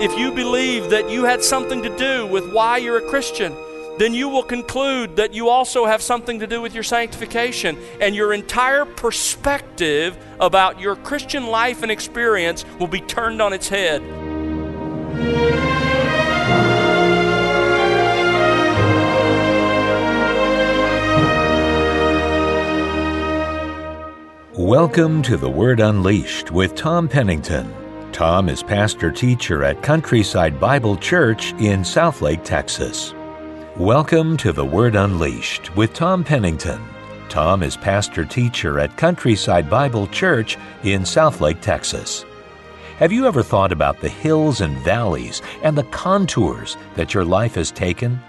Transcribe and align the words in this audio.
if 0.00 0.18
you 0.18 0.32
believe 0.32 0.88
that 0.88 1.10
you 1.10 1.24
had 1.24 1.44
something 1.44 1.82
to 1.82 1.94
do 1.98 2.26
with 2.26 2.50
why 2.54 2.78
you're 2.78 2.96
a 2.96 3.08
Christian, 3.10 3.54
then 3.98 4.14
you 4.14 4.30
will 4.30 4.42
conclude 4.42 5.16
that 5.16 5.34
you 5.34 5.50
also 5.50 5.84
have 5.84 6.00
something 6.00 6.38
to 6.38 6.46
do 6.46 6.62
with 6.62 6.72
your 6.72 6.82
sanctification. 6.82 7.76
And 8.00 8.16
your 8.16 8.32
entire 8.32 8.86
perspective 8.86 10.16
about 10.40 10.80
your 10.80 10.96
Christian 10.96 11.48
life 11.48 11.82
and 11.82 11.92
experience 11.92 12.64
will 12.78 12.86
be 12.86 13.02
turned 13.02 13.42
on 13.42 13.52
its 13.52 13.68
head. 13.68 14.00
Welcome 24.56 25.20
to 25.24 25.36
The 25.36 25.50
Word 25.50 25.80
Unleashed 25.80 26.50
with 26.50 26.74
Tom 26.74 27.06
Pennington. 27.06 27.79
Tom 28.20 28.50
is 28.50 28.62
pastor 28.62 29.10
teacher 29.10 29.64
at 29.64 29.82
Countryside 29.82 30.60
Bible 30.60 30.94
Church 30.94 31.52
in 31.52 31.80
Southlake, 31.80 32.44
Texas. 32.44 33.14
Welcome 33.78 34.36
to 34.36 34.52
The 34.52 34.62
Word 34.62 34.94
Unleashed 34.94 35.74
with 35.74 35.94
Tom 35.94 36.22
Pennington. 36.22 36.82
Tom 37.30 37.62
is 37.62 37.78
pastor 37.78 38.26
teacher 38.26 38.78
at 38.78 38.98
Countryside 38.98 39.70
Bible 39.70 40.06
Church 40.08 40.58
in 40.82 41.00
Southlake, 41.00 41.62
Texas. 41.62 42.26
Have 42.98 43.10
you 43.10 43.26
ever 43.26 43.42
thought 43.42 43.72
about 43.72 44.02
the 44.02 44.10
hills 44.10 44.60
and 44.60 44.76
valleys 44.80 45.40
and 45.62 45.74
the 45.74 45.84
contours 45.84 46.76
that 46.96 47.14
your 47.14 47.24
life 47.24 47.54
has 47.54 47.70
taken? 47.70 48.20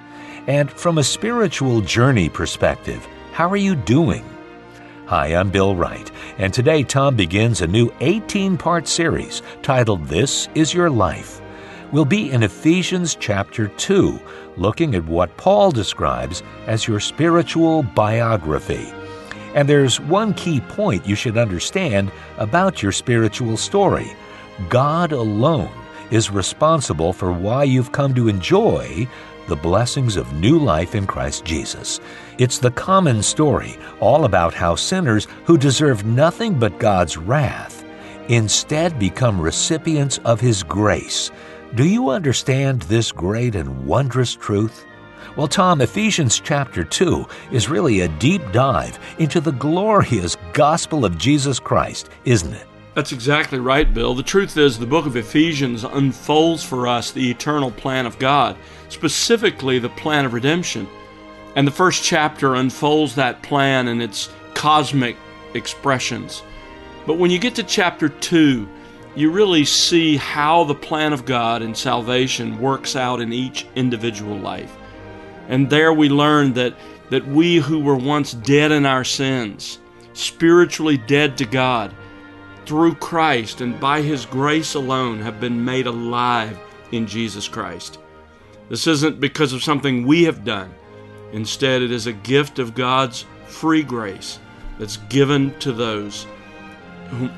And 0.47 0.71
from 0.71 0.99
a 0.99 1.03
spiritual 1.03 1.81
journey 1.81 2.29
perspective, 2.29 3.05
how 3.33 3.49
are 3.49 3.57
you 3.57 3.75
doing? 3.75 4.23
Hi, 5.11 5.35
I'm 5.35 5.49
Bill 5.49 5.75
Wright, 5.75 6.09
and 6.37 6.53
today 6.53 6.83
Tom 6.83 7.17
begins 7.17 7.59
a 7.59 7.67
new 7.67 7.91
18 7.99 8.55
part 8.55 8.87
series 8.87 9.41
titled 9.61 10.05
This 10.05 10.47
Is 10.55 10.73
Your 10.73 10.89
Life. 10.89 11.41
We'll 11.91 12.05
be 12.05 12.31
in 12.31 12.43
Ephesians 12.43 13.17
chapter 13.19 13.67
2 13.67 14.17
looking 14.55 14.95
at 14.95 15.03
what 15.03 15.35
Paul 15.35 15.69
describes 15.69 16.43
as 16.65 16.87
your 16.87 17.01
spiritual 17.01 17.83
biography. 17.83 18.93
And 19.53 19.67
there's 19.67 19.99
one 19.99 20.33
key 20.33 20.61
point 20.61 21.05
you 21.05 21.15
should 21.15 21.37
understand 21.37 22.09
about 22.37 22.81
your 22.81 22.93
spiritual 22.93 23.57
story 23.57 24.15
God 24.69 25.11
alone 25.11 25.73
is 26.09 26.31
responsible 26.31 27.11
for 27.11 27.33
why 27.33 27.65
you've 27.65 27.91
come 27.91 28.13
to 28.13 28.29
enjoy 28.29 29.05
the 29.51 29.55
blessings 29.55 30.15
of 30.15 30.33
new 30.33 30.57
life 30.57 30.95
in 30.95 31.05
Christ 31.05 31.45
Jesus. 31.45 31.99
It's 32.39 32.57
the 32.57 32.71
common 32.71 33.21
story, 33.21 33.77
all 33.99 34.25
about 34.25 34.55
how 34.55 34.73
sinners 34.73 35.27
who 35.43 35.59
deserve 35.59 36.05
nothing 36.05 36.57
but 36.57 36.79
God's 36.79 37.17
wrath 37.17 37.83
instead 38.29 38.97
become 38.97 39.39
recipients 39.39 40.17
of 40.19 40.39
His 40.39 40.63
grace 40.63 41.29
do 41.73 41.87
you 41.87 42.09
understand 42.09 42.81
this 42.81 43.13
great 43.13 43.55
and 43.55 43.85
wondrous 43.85 44.35
truth? 44.35 44.85
Well, 45.37 45.47
Tom, 45.47 45.79
Ephesians 45.79 46.37
chapter 46.37 46.83
2 46.83 47.25
is 47.53 47.69
really 47.69 48.01
a 48.01 48.09
deep 48.09 48.41
dive 48.51 48.99
into 49.19 49.39
the 49.39 49.53
glorious 49.53 50.35
gospel 50.51 51.05
of 51.05 51.17
Jesus 51.17 51.61
Christ, 51.61 52.09
isn't 52.25 52.53
it? 52.53 52.67
That's 52.93 53.13
exactly 53.13 53.59
right, 53.59 53.91
Bill. 53.93 54.13
The 54.13 54.21
truth 54.21 54.57
is, 54.57 54.77
the 54.77 54.85
book 54.85 55.05
of 55.05 55.15
Ephesians 55.15 55.85
unfolds 55.85 56.61
for 56.61 56.87
us 56.87 57.11
the 57.11 57.31
eternal 57.31 57.71
plan 57.71 58.05
of 58.05 58.19
God, 58.19 58.57
specifically 58.89 59.79
the 59.79 59.87
plan 59.89 60.25
of 60.25 60.33
redemption. 60.33 60.89
And 61.55 61.65
the 61.65 61.71
first 61.71 62.03
chapter 62.03 62.55
unfolds 62.55 63.15
that 63.15 63.43
plan 63.43 63.87
in 63.87 64.01
its 64.01 64.29
cosmic 64.55 65.15
expressions. 65.53 66.43
But 67.05 67.17
when 67.17 67.31
you 67.31 67.39
get 67.39 67.55
to 67.55 67.63
chapter 67.63 68.09
2, 68.09 68.67
you 69.15 69.31
really 69.31 69.63
see 69.63 70.17
how 70.17 70.65
the 70.65 70.75
plan 70.75 71.13
of 71.13 71.25
God 71.25 71.61
in 71.61 71.73
salvation 71.73 72.59
works 72.59 72.97
out 72.97 73.21
in 73.21 73.31
each 73.31 73.65
individual 73.75 74.37
life. 74.37 74.75
And 75.47 75.69
there 75.69 75.93
we 75.93 76.09
learn 76.09 76.53
that, 76.53 76.75
that 77.09 77.25
we 77.25 77.57
who 77.57 77.79
were 77.79 77.95
once 77.95 78.33
dead 78.33 78.71
in 78.71 78.85
our 78.85 79.03
sins, 79.05 79.79
spiritually 80.13 80.97
dead 80.97 81.37
to 81.37 81.45
God, 81.45 81.93
through 82.65 82.95
Christ 82.95 83.61
and 83.61 83.79
by 83.79 84.01
His 84.01 84.25
grace 84.25 84.75
alone 84.75 85.19
have 85.19 85.39
been 85.39 85.63
made 85.63 85.87
alive 85.87 86.59
in 86.91 87.07
Jesus 87.07 87.47
Christ. 87.47 87.99
This 88.69 88.87
isn't 88.87 89.19
because 89.19 89.53
of 89.53 89.63
something 89.63 90.05
we 90.05 90.23
have 90.23 90.43
done. 90.43 90.73
Instead, 91.33 91.81
it 91.81 91.91
is 91.91 92.07
a 92.07 92.13
gift 92.13 92.59
of 92.59 92.75
God's 92.75 93.25
free 93.47 93.83
grace 93.83 94.39
that's 94.79 94.97
given 94.97 95.57
to 95.59 95.71
those 95.71 96.25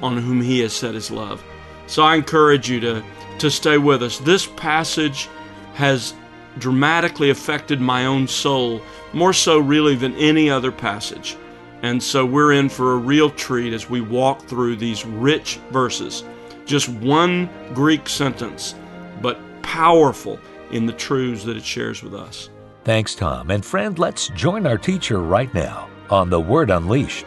on 0.02 0.18
whom 0.18 0.42
He 0.42 0.60
has 0.60 0.74
set 0.74 0.94
His 0.94 1.12
love. 1.12 1.44
So 1.88 2.04
I 2.04 2.16
encourage 2.16 2.70
you 2.70 2.80
to, 2.82 3.04
to 3.40 3.52
stay 3.52 3.78
with 3.78 4.04
us. 4.04 4.20
This 4.20 4.46
passage 4.46 5.30
has 5.74 6.14
dramatically 6.60 7.30
affected 7.30 7.82
my 7.82 8.06
own 8.06 8.28
soul, 8.28 8.82
more 9.12 9.34
so, 9.34 9.58
really, 9.58 9.96
than 9.96 10.16
any 10.16 10.50
other 10.50 10.72
passage. 10.72 11.36
And 11.84 12.02
so 12.02 12.26
we're 12.26 12.54
in 12.54 12.70
for 12.70 12.94
a 12.94 12.98
real 12.98 13.30
treat 13.30 13.74
as 13.74 13.90
we 13.90 14.00
walk 14.00 14.42
through 14.44 14.78
these 14.78 15.06
rich 15.06 15.58
verses. 15.70 16.24
Just 16.66 16.88
one 16.88 17.50
Greek 17.74 18.08
sentence, 18.08 18.74
but 19.22 19.38
powerful 19.62 20.40
in 20.72 20.86
the 20.86 20.94
truths 20.94 21.44
that 21.44 21.58
it 21.58 21.64
shares 21.64 22.02
with 22.02 22.16
us. 22.16 22.50
Thanks, 22.86 23.16
Tom. 23.16 23.52
And 23.52 23.66
friend, 23.66 24.00
let's 24.00 24.30
join 24.30 24.66
our 24.66 24.78
teacher 24.78 25.22
right 25.22 25.54
now 25.54 25.90
on 26.10 26.30
The 26.30 26.40
Word 26.40 26.70
Unleashed. 26.70 27.26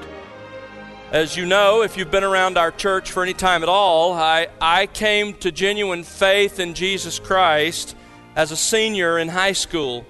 As 1.12 1.36
you 1.36 1.44
know, 1.44 1.82
if 1.82 1.96
you've 1.96 2.10
been 2.10 2.24
around 2.24 2.56
our 2.56 2.70
church 2.70 3.12
for 3.12 3.22
any 3.22 3.34
time 3.34 3.62
at 3.62 3.68
all, 3.68 4.14
I, 4.14 4.48
I 4.60 4.86
came 4.86 5.34
to 5.34 5.52
genuine 5.52 6.02
faith 6.02 6.58
in 6.58 6.72
Jesus 6.72 7.18
Christ 7.18 7.94
as 8.34 8.52
a 8.52 8.56
senior 8.56 9.18
in 9.18 9.28
high 9.28 9.52
school. 9.52 10.06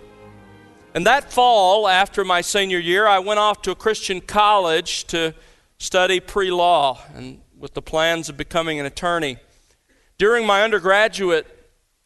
And 0.96 1.04
that 1.04 1.30
fall, 1.30 1.88
after 1.88 2.24
my 2.24 2.40
senior 2.40 2.78
year, 2.78 3.06
I 3.06 3.18
went 3.18 3.38
off 3.38 3.60
to 3.62 3.70
a 3.70 3.74
Christian 3.74 4.22
college 4.22 5.04
to 5.08 5.34
study 5.76 6.20
pre 6.20 6.50
law 6.50 7.02
and 7.14 7.42
with 7.58 7.74
the 7.74 7.82
plans 7.82 8.30
of 8.30 8.38
becoming 8.38 8.80
an 8.80 8.86
attorney. 8.86 9.36
During 10.16 10.46
my 10.46 10.62
undergraduate 10.62 11.46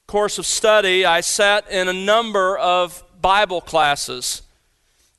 course 0.08 0.38
of 0.38 0.46
study, 0.46 1.06
I 1.06 1.20
sat 1.20 1.70
in 1.70 1.86
a 1.86 1.92
number 1.92 2.58
of 2.58 3.04
Bible 3.22 3.60
classes. 3.60 4.42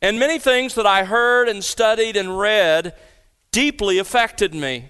And 0.01 0.19
many 0.19 0.37
things 0.37 0.75
that 0.75 0.85
I 0.85 1.05
heard 1.05 1.47
and 1.47 1.63
studied 1.63 2.17
and 2.17 2.37
read 2.37 2.93
deeply 3.53 3.99
affected 3.99 4.53
me. 4.53 4.89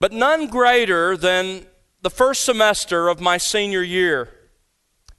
But 0.00 0.10
none 0.10 0.46
greater 0.46 1.18
than 1.18 1.66
the 2.00 2.08
first 2.08 2.44
semester 2.44 3.10
of 3.10 3.20
my 3.20 3.36
senior 3.36 3.82
year. 3.82 4.35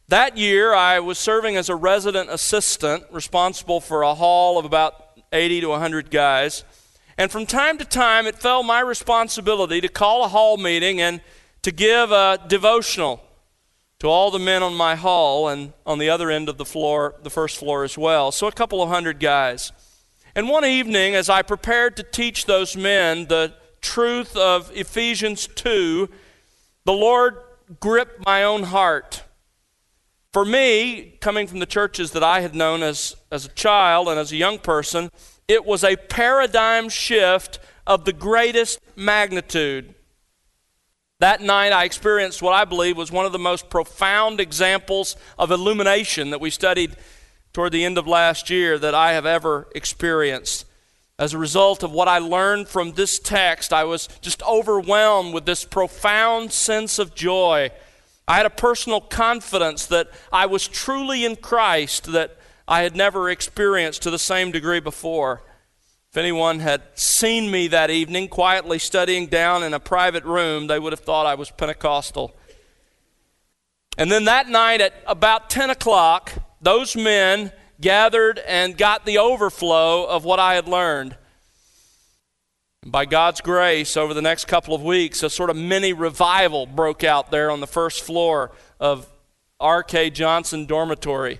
That 0.09 0.37
year, 0.37 0.73
I 0.73 1.01
was 1.01 1.19
serving 1.19 1.57
as 1.57 1.67
a 1.67 1.75
resident 1.75 2.29
assistant 2.29 3.03
responsible 3.11 3.81
for 3.81 4.03
a 4.03 4.15
hall 4.15 4.57
of 4.57 4.63
about 4.63 5.19
80 5.33 5.61
to 5.61 5.67
100 5.67 6.09
guys. 6.09 6.63
And 7.17 7.29
from 7.29 7.45
time 7.45 7.77
to 7.77 7.83
time, 7.83 8.25
it 8.25 8.39
fell 8.39 8.63
my 8.63 8.79
responsibility 8.79 9.81
to 9.81 9.89
call 9.89 10.23
a 10.23 10.29
hall 10.29 10.55
meeting 10.55 11.01
and 11.01 11.19
to 11.63 11.73
give 11.73 12.13
a 12.13 12.39
devotional 12.47 13.21
to 13.99 14.07
all 14.07 14.31
the 14.31 14.39
men 14.39 14.63
on 14.63 14.75
my 14.75 14.95
hall 14.95 15.49
and 15.49 15.73
on 15.85 15.99
the 15.99 16.09
other 16.09 16.31
end 16.31 16.47
of 16.47 16.57
the 16.57 16.63
floor, 16.63 17.15
the 17.23 17.29
first 17.29 17.57
floor 17.57 17.83
as 17.83 17.97
well. 17.97 18.31
So 18.31 18.47
a 18.47 18.51
couple 18.53 18.81
of 18.81 18.87
hundred 18.87 19.19
guys. 19.19 19.73
And 20.35 20.47
one 20.47 20.63
evening, 20.63 21.15
as 21.15 21.29
I 21.29 21.41
prepared 21.41 21.97
to 21.97 22.03
teach 22.03 22.45
those 22.45 22.77
men 22.77 23.25
the 23.25 23.53
truth 23.81 24.37
of 24.37 24.71
Ephesians 24.73 25.47
2, 25.47 26.07
the 26.85 26.93
Lord 26.93 27.39
gripped 27.81 28.25
my 28.25 28.45
own 28.45 28.63
heart. 28.63 29.23
For 30.37 30.45
me, 30.45 31.17
coming 31.19 31.47
from 31.47 31.57
the 31.57 31.65
churches 31.65 32.11
that 32.11 32.23
I 32.23 32.41
had 32.41 32.53
known 32.53 32.83
as, 32.83 33.15
as 33.31 33.45
a 33.45 33.49
child 33.49 34.07
and 34.07 34.19
as 34.19 34.31
a 34.31 34.35
young 34.35 34.59
person, 34.59 35.09
it 35.47 35.65
was 35.65 35.83
a 35.83 35.95
paradigm 35.95 36.89
shift 36.89 37.57
of 37.87 38.05
the 38.05 38.13
greatest 38.13 38.79
magnitude. 38.95 39.95
That 41.19 41.41
night, 41.41 41.71
I 41.71 41.85
experienced 41.85 42.43
what 42.43 42.53
I 42.53 42.65
believe 42.65 42.97
was 42.97 43.11
one 43.11 43.25
of 43.25 43.31
the 43.31 43.39
most 43.39 43.71
profound 43.71 44.39
examples 44.39 45.15
of 45.39 45.49
illumination 45.49 46.29
that 46.29 46.39
we 46.39 46.51
studied 46.51 46.95
toward 47.51 47.71
the 47.71 47.83
end 47.83 47.97
of 47.97 48.05
last 48.05 48.51
year 48.51 48.77
that 48.77 48.93
I 48.93 49.13
have 49.13 49.25
ever 49.25 49.67
experienced. 49.73 50.65
As 51.17 51.33
a 51.33 51.39
result 51.39 51.81
of 51.81 51.91
what 51.91 52.07
I 52.07 52.19
learned 52.19 52.67
from 52.67 52.91
this 52.91 53.17
text, 53.17 53.73
I 53.73 53.85
was 53.85 54.07
just 54.21 54.43
overwhelmed 54.43 55.33
with 55.33 55.47
this 55.47 55.65
profound 55.65 56.51
sense 56.51 56.99
of 56.99 57.15
joy. 57.15 57.71
I 58.27 58.37
had 58.37 58.45
a 58.45 58.51
personal 58.51 58.99
confidence 58.99 59.85
that 59.85 60.09
I 60.33 60.47
was 60.47 60.67
truly 60.67 61.23
in 61.23 61.37
Christ 61.37 62.11
that 62.11 62.37
I 62.67 62.81
had 62.81 62.95
never 62.95 63.29
experienced 63.29 64.01
to 64.03 64.11
the 64.11 64.19
same 64.19 64.51
degree 64.51 64.81
before. 64.81 65.43
If 66.11 66.17
anyone 66.17 66.59
had 66.59 66.81
seen 66.95 67.49
me 67.49 67.67
that 67.69 67.89
evening 67.89 68.27
quietly 68.27 68.79
studying 68.79 69.27
down 69.27 69.63
in 69.63 69.73
a 69.73 69.79
private 69.79 70.25
room, 70.25 70.67
they 70.67 70.79
would 70.79 70.91
have 70.91 70.99
thought 70.99 71.25
I 71.25 71.35
was 71.35 71.51
Pentecostal. 71.51 72.35
And 73.97 74.11
then 74.11 74.25
that 74.25 74.49
night 74.49 74.81
at 74.81 74.93
about 75.05 75.49
10 75.49 75.69
o'clock, 75.69 76.33
those 76.61 76.95
men 76.95 77.51
gathered 77.79 78.39
and 78.39 78.77
got 78.77 79.05
the 79.05 79.17
overflow 79.17 80.05
of 80.05 80.25
what 80.25 80.39
I 80.39 80.55
had 80.55 80.67
learned. 80.67 81.15
By 82.85 83.05
God's 83.05 83.41
grace, 83.41 83.97
over 83.97 84.13
the 84.13 84.21
next 84.21 84.45
couple 84.45 84.73
of 84.73 84.81
weeks, 84.81 85.23
a 85.23 85.29
sort 85.29 85.49
of 85.49 85.57
mini 85.57 85.93
revival 85.93 86.65
broke 86.65 87.03
out 87.03 87.31
there 87.31 87.51
on 87.51 87.59
the 87.59 87.67
first 87.67 88.03
floor 88.03 88.51
of 88.79 89.07
R.K. 89.59 90.11
Johnson 90.11 90.65
Dormitory. 90.65 91.39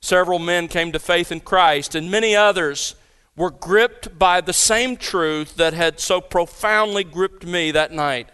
Several 0.00 0.38
men 0.38 0.68
came 0.68 0.92
to 0.92 0.98
faith 0.98 1.32
in 1.32 1.40
Christ, 1.40 1.94
and 1.94 2.10
many 2.10 2.36
others 2.36 2.94
were 3.36 3.50
gripped 3.50 4.18
by 4.18 4.40
the 4.40 4.52
same 4.52 4.96
truth 4.96 5.56
that 5.56 5.72
had 5.72 5.98
so 5.98 6.20
profoundly 6.20 7.02
gripped 7.02 7.44
me 7.44 7.70
that 7.70 7.90
night. 7.90 8.28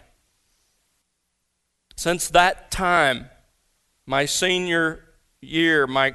Since 1.95 2.29
that 2.29 2.69
time, 2.69 3.29
my 4.05 4.25
senior 4.25 5.05
year, 5.39 5.87
my 5.87 6.13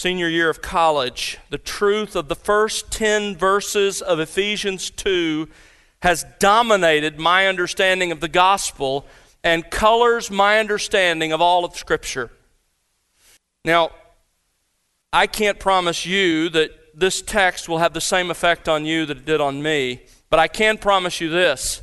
senior 0.00 0.28
year 0.28 0.48
of 0.48 0.62
college, 0.62 1.36
the 1.50 1.58
truth 1.58 2.16
of 2.16 2.26
the 2.28 2.34
first 2.34 2.90
10 2.90 3.36
verses 3.36 4.00
of 4.00 4.18
Ephesians 4.18 4.88
2 4.88 5.46
has 6.00 6.24
dominated 6.38 7.18
my 7.18 7.46
understanding 7.46 8.10
of 8.10 8.20
the 8.20 8.28
gospel 8.28 9.04
and 9.44 9.70
colors 9.70 10.30
my 10.30 10.58
understanding 10.58 11.34
of 11.34 11.42
all 11.42 11.66
of 11.66 11.76
Scripture. 11.76 12.30
Now, 13.62 13.90
I 15.12 15.26
can't 15.26 15.60
promise 15.60 16.06
you 16.06 16.48
that 16.48 16.70
this 16.98 17.20
text 17.20 17.68
will 17.68 17.78
have 17.78 17.92
the 17.92 18.00
same 18.00 18.30
effect 18.30 18.70
on 18.70 18.86
you 18.86 19.04
that 19.04 19.18
it 19.18 19.26
did 19.26 19.42
on 19.42 19.62
me, 19.62 20.00
but 20.30 20.40
I 20.40 20.48
can 20.48 20.78
promise 20.78 21.20
you 21.20 21.28
this. 21.28 21.82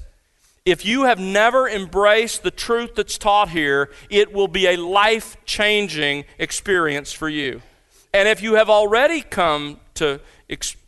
If 0.65 0.83
you 0.83 1.03
have 1.03 1.19
never 1.19 1.69
embraced 1.69 2.41
the 2.41 2.49
truth 2.49 2.95
that's 2.95 3.19
taught 3.19 3.49
here, 3.49 3.91
it 4.09 4.33
will 4.33 4.47
be 4.47 4.65
a 4.65 4.75
life 4.75 5.37
changing 5.45 6.25
experience 6.39 7.13
for 7.13 7.29
you. 7.29 7.61
And 8.13 8.27
if 8.27 8.41
you 8.41 8.55
have 8.55 8.69
already 8.69 9.21
come 9.21 9.79
to, 9.95 10.19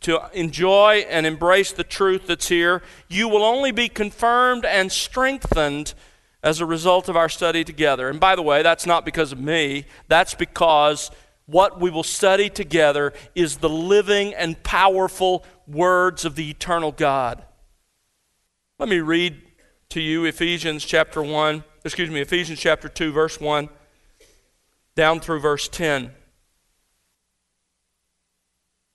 to 0.00 0.30
enjoy 0.32 1.04
and 1.08 1.26
embrace 1.26 1.72
the 1.72 1.84
truth 1.84 2.26
that's 2.26 2.48
here, 2.48 2.82
you 3.08 3.28
will 3.28 3.44
only 3.44 3.72
be 3.72 3.88
confirmed 3.88 4.64
and 4.64 4.90
strengthened 4.90 5.94
as 6.42 6.60
a 6.60 6.66
result 6.66 7.08
of 7.08 7.16
our 7.16 7.28
study 7.28 7.64
together. 7.64 8.08
And 8.08 8.18
by 8.18 8.34
the 8.34 8.42
way, 8.42 8.62
that's 8.62 8.86
not 8.86 9.04
because 9.04 9.32
of 9.32 9.40
me, 9.40 9.86
that's 10.08 10.34
because 10.34 11.10
what 11.46 11.80
we 11.80 11.90
will 11.90 12.04
study 12.04 12.48
together 12.48 13.12
is 13.34 13.58
the 13.58 13.68
living 13.68 14.32
and 14.34 14.62
powerful 14.62 15.44
words 15.66 16.24
of 16.24 16.36
the 16.36 16.48
eternal 16.48 16.92
God. 16.92 17.42
Let 18.78 18.88
me 18.88 19.00
read 19.00 19.42
to 19.90 20.00
you 20.00 20.24
Ephesians 20.24 20.84
chapter 20.84 21.22
1, 21.22 21.64
excuse 21.84 22.08
me, 22.08 22.20
Ephesians 22.20 22.60
chapter 22.60 22.88
2, 22.88 23.12
verse 23.12 23.40
1, 23.40 23.68
down 24.94 25.20
through 25.20 25.40
verse 25.40 25.68
10. 25.68 26.12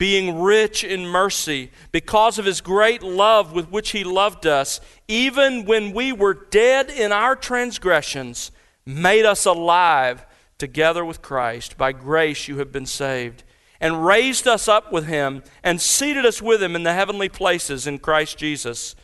being 0.00 0.40
rich 0.40 0.82
in 0.82 1.06
mercy, 1.06 1.70
because 1.92 2.38
of 2.38 2.46
his 2.46 2.62
great 2.62 3.02
love 3.02 3.52
with 3.52 3.70
which 3.70 3.90
he 3.90 4.02
loved 4.02 4.46
us, 4.46 4.80
even 5.08 5.66
when 5.66 5.92
we 5.92 6.10
were 6.10 6.32
dead 6.32 6.88
in 6.88 7.12
our 7.12 7.36
transgressions, 7.36 8.50
made 8.86 9.26
us 9.26 9.44
alive 9.44 10.24
together 10.56 11.04
with 11.04 11.20
Christ. 11.20 11.76
By 11.76 11.92
grace 11.92 12.48
you 12.48 12.56
have 12.60 12.72
been 12.72 12.86
saved, 12.86 13.44
and 13.78 14.06
raised 14.06 14.48
us 14.48 14.68
up 14.68 14.90
with 14.90 15.06
him, 15.06 15.42
and 15.62 15.78
seated 15.78 16.24
us 16.24 16.40
with 16.40 16.62
him 16.62 16.74
in 16.74 16.82
the 16.82 16.94
heavenly 16.94 17.28
places 17.28 17.86
in 17.86 17.98
Christ 17.98 18.38
Jesus, 18.38 18.96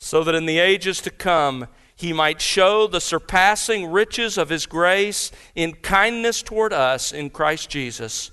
so 0.00 0.24
that 0.24 0.34
in 0.34 0.46
the 0.46 0.58
ages 0.58 1.00
to 1.02 1.10
come 1.10 1.68
he 1.94 2.12
might 2.12 2.40
show 2.40 2.88
the 2.88 3.00
surpassing 3.00 3.86
riches 3.86 4.36
of 4.36 4.48
his 4.48 4.66
grace 4.66 5.30
in 5.54 5.74
kindness 5.74 6.42
toward 6.42 6.72
us 6.72 7.12
in 7.12 7.30
Christ 7.30 7.70
Jesus. 7.70 8.32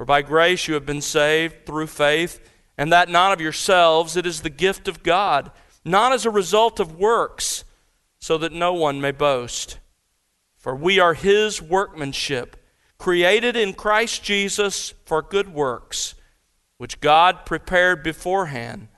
For 0.00 0.06
by 0.06 0.22
grace 0.22 0.66
you 0.66 0.72
have 0.72 0.86
been 0.86 1.02
saved 1.02 1.66
through 1.66 1.88
faith, 1.88 2.40
and 2.78 2.90
that 2.90 3.10
not 3.10 3.34
of 3.34 3.40
yourselves, 3.42 4.16
it 4.16 4.24
is 4.24 4.40
the 4.40 4.48
gift 4.48 4.88
of 4.88 5.02
God, 5.02 5.50
not 5.84 6.14
as 6.14 6.24
a 6.24 6.30
result 6.30 6.80
of 6.80 6.98
works, 6.98 7.64
so 8.18 8.38
that 8.38 8.50
no 8.50 8.72
one 8.72 9.02
may 9.02 9.10
boast. 9.10 9.78
For 10.56 10.74
we 10.74 10.98
are 10.98 11.12
his 11.12 11.60
workmanship, 11.60 12.56
created 12.96 13.56
in 13.56 13.74
Christ 13.74 14.24
Jesus 14.24 14.94
for 15.04 15.20
good 15.20 15.52
works, 15.52 16.14
which 16.78 17.02
God 17.02 17.44
prepared 17.44 18.02
beforehand 18.02 18.88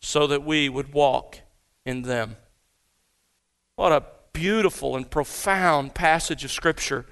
so 0.00 0.28
that 0.28 0.44
we 0.44 0.68
would 0.68 0.92
walk 0.92 1.40
in 1.84 2.02
them. 2.02 2.36
What 3.74 3.90
a 3.90 4.04
beautiful 4.32 4.94
and 4.94 5.10
profound 5.10 5.94
passage 5.94 6.44
of 6.44 6.52
Scripture. 6.52 7.04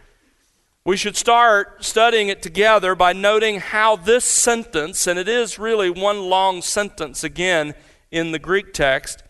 We 0.86 0.98
should 0.98 1.16
start 1.16 1.82
studying 1.82 2.28
it 2.28 2.42
together 2.42 2.94
by 2.94 3.14
noting 3.14 3.60
how 3.60 3.96
this 3.96 4.24
sentence, 4.24 5.06
and 5.06 5.18
it 5.18 5.28
is 5.28 5.58
really 5.58 5.88
one 5.88 6.20
long 6.28 6.60
sentence 6.60 7.24
again 7.24 7.74
in 8.10 8.32
the 8.32 8.38
Greek 8.38 8.74
text, 8.74 9.22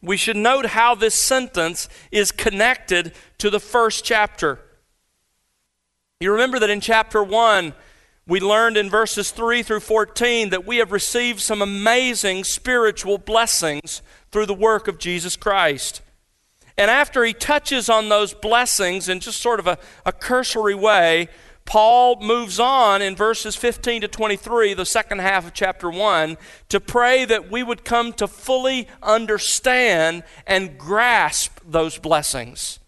we 0.00 0.16
should 0.16 0.36
note 0.36 0.66
how 0.66 0.94
this 0.94 1.14
sentence 1.14 1.88
is 2.10 2.32
connected 2.32 3.12
to 3.38 3.50
the 3.50 3.60
first 3.60 4.06
chapter. 4.06 4.58
You 6.18 6.32
remember 6.32 6.58
that 6.58 6.70
in 6.70 6.80
chapter 6.80 7.22
1, 7.22 7.74
we 8.26 8.40
learned 8.40 8.78
in 8.78 8.88
verses 8.88 9.32
3 9.32 9.62
through 9.62 9.80
14 9.80 10.48
that 10.48 10.66
we 10.66 10.78
have 10.78 10.92
received 10.92 11.40
some 11.40 11.60
amazing 11.60 12.42
spiritual 12.44 13.18
blessings 13.18 14.00
through 14.30 14.46
the 14.46 14.54
work 14.54 14.88
of 14.88 14.98
Jesus 14.98 15.36
Christ. 15.36 16.00
And 16.76 16.90
after 16.90 17.24
he 17.24 17.32
touches 17.32 17.88
on 17.88 18.08
those 18.08 18.34
blessings 18.34 19.08
in 19.08 19.20
just 19.20 19.40
sort 19.40 19.60
of 19.60 19.66
a, 19.66 19.78
a 20.04 20.12
cursory 20.12 20.74
way, 20.74 21.28
Paul 21.64 22.20
moves 22.20 22.60
on 22.60 23.00
in 23.00 23.16
verses 23.16 23.56
15 23.56 24.02
to 24.02 24.08
23, 24.08 24.74
the 24.74 24.84
second 24.84 25.20
half 25.20 25.46
of 25.46 25.54
chapter 25.54 25.88
1, 25.88 26.36
to 26.68 26.80
pray 26.80 27.24
that 27.24 27.50
we 27.50 27.62
would 27.62 27.84
come 27.84 28.12
to 28.14 28.26
fully 28.26 28.88
understand 29.02 30.24
and 30.46 30.76
grasp 30.76 31.60
those 31.64 31.96
blessings. 31.96 32.80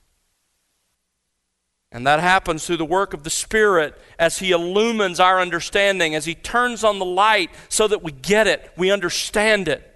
And 1.90 2.06
that 2.06 2.20
happens 2.20 2.66
through 2.66 2.76
the 2.76 2.84
work 2.84 3.14
of 3.14 3.22
the 3.22 3.30
Spirit 3.30 3.99
as 4.18 4.38
He 4.38 4.50
illumines 4.50 5.20
our 5.20 5.40
understanding, 5.40 6.14
as 6.14 6.26
He 6.26 6.34
turns 6.34 6.84
on 6.84 6.99
the 6.99 7.06
light 7.06 7.50
so 7.70 7.88
that 7.88 8.02
we 8.02 8.12
get 8.12 8.46
it, 8.46 8.70
we 8.76 8.90
understand 8.90 9.68
it. 9.68 9.95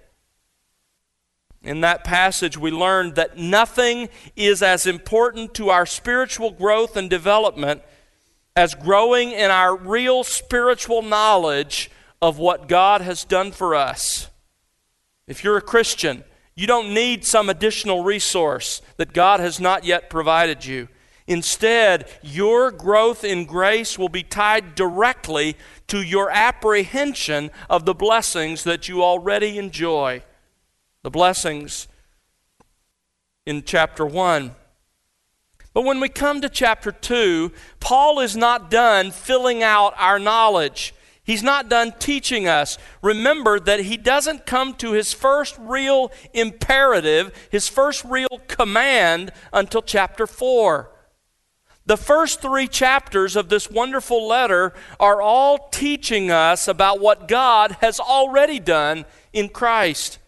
In 1.63 1.81
that 1.81 2.03
passage, 2.03 2.57
we 2.57 2.71
learned 2.71 3.15
that 3.15 3.37
nothing 3.37 4.09
is 4.35 4.63
as 4.63 4.87
important 4.87 5.53
to 5.55 5.69
our 5.69 5.85
spiritual 5.85 6.51
growth 6.51 6.97
and 6.97 7.09
development 7.09 7.83
as 8.55 8.73
growing 8.73 9.31
in 9.31 9.51
our 9.51 9.75
real 9.75 10.23
spiritual 10.23 11.03
knowledge 11.03 11.91
of 12.21 12.39
what 12.39 12.67
God 12.67 13.01
has 13.01 13.23
done 13.23 13.51
for 13.51 13.75
us. 13.75 14.29
If 15.27 15.43
you're 15.43 15.57
a 15.57 15.61
Christian, 15.61 16.23
you 16.55 16.65
don't 16.65 16.93
need 16.93 17.25
some 17.25 17.47
additional 17.47 18.03
resource 18.03 18.81
that 18.97 19.13
God 19.13 19.39
has 19.39 19.59
not 19.59 19.85
yet 19.85 20.09
provided 20.09 20.65
you. 20.65 20.87
Instead, 21.27 22.09
your 22.23 22.71
growth 22.71 23.23
in 23.23 23.45
grace 23.45 23.97
will 23.99 24.09
be 24.09 24.23
tied 24.23 24.73
directly 24.73 25.55
to 25.87 26.01
your 26.01 26.31
apprehension 26.31 27.51
of 27.69 27.85
the 27.85 27.93
blessings 27.93 28.63
that 28.63 28.89
you 28.89 29.03
already 29.03 29.59
enjoy 29.59 30.23
the 31.03 31.09
blessings 31.09 31.87
in 33.45 33.63
chapter 33.63 34.05
1. 34.05 34.55
But 35.73 35.83
when 35.83 35.99
we 35.99 36.09
come 36.09 36.41
to 36.41 36.49
chapter 36.49 36.91
2, 36.91 37.51
Paul 37.79 38.19
is 38.19 38.35
not 38.35 38.69
done 38.69 39.11
filling 39.11 39.63
out 39.63 39.93
our 39.97 40.19
knowledge. 40.19 40.93
He's 41.23 41.43
not 41.43 41.69
done 41.69 41.93
teaching 41.97 42.47
us. 42.47 42.77
Remember 43.01 43.59
that 43.59 43.81
he 43.81 43.95
doesn't 43.95 44.45
come 44.45 44.73
to 44.75 44.91
his 44.91 45.13
first 45.13 45.55
real 45.59 46.11
imperative, 46.33 47.31
his 47.49 47.67
first 47.67 48.03
real 48.03 48.41
command, 48.47 49.31
until 49.53 49.81
chapter 49.81 50.27
4. 50.27 50.91
The 51.85 51.97
first 51.97 52.41
three 52.41 52.67
chapters 52.67 53.35
of 53.35 53.49
this 53.49 53.69
wonderful 53.69 54.27
letter 54.27 54.73
are 54.99 55.21
all 55.21 55.69
teaching 55.69 56.29
us 56.31 56.67
about 56.67 56.99
what 56.99 57.27
God 57.27 57.77
has 57.81 57.99
already 57.99 58.59
done 58.59 59.05
in 59.33 59.49
Christ. 59.49 60.19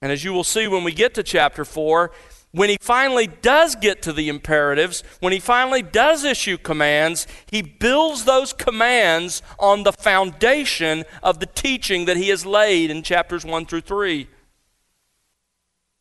And 0.00 0.12
as 0.12 0.24
you 0.24 0.32
will 0.32 0.44
see 0.44 0.68
when 0.68 0.84
we 0.84 0.92
get 0.92 1.14
to 1.14 1.22
chapter 1.22 1.64
4, 1.64 2.12
when 2.52 2.70
he 2.70 2.78
finally 2.80 3.26
does 3.26 3.74
get 3.74 4.00
to 4.02 4.12
the 4.12 4.28
imperatives, 4.28 5.02
when 5.20 5.32
he 5.32 5.38
finally 5.38 5.82
does 5.82 6.24
issue 6.24 6.56
commands, 6.56 7.26
he 7.50 7.60
builds 7.60 8.24
those 8.24 8.52
commands 8.52 9.42
on 9.58 9.82
the 9.82 9.92
foundation 9.92 11.04
of 11.22 11.40
the 11.40 11.46
teaching 11.46 12.06
that 12.06 12.16
he 12.16 12.28
has 12.28 12.46
laid 12.46 12.90
in 12.90 13.02
chapters 13.02 13.44
1 13.44 13.66
through 13.66 13.82
3. 13.82 14.28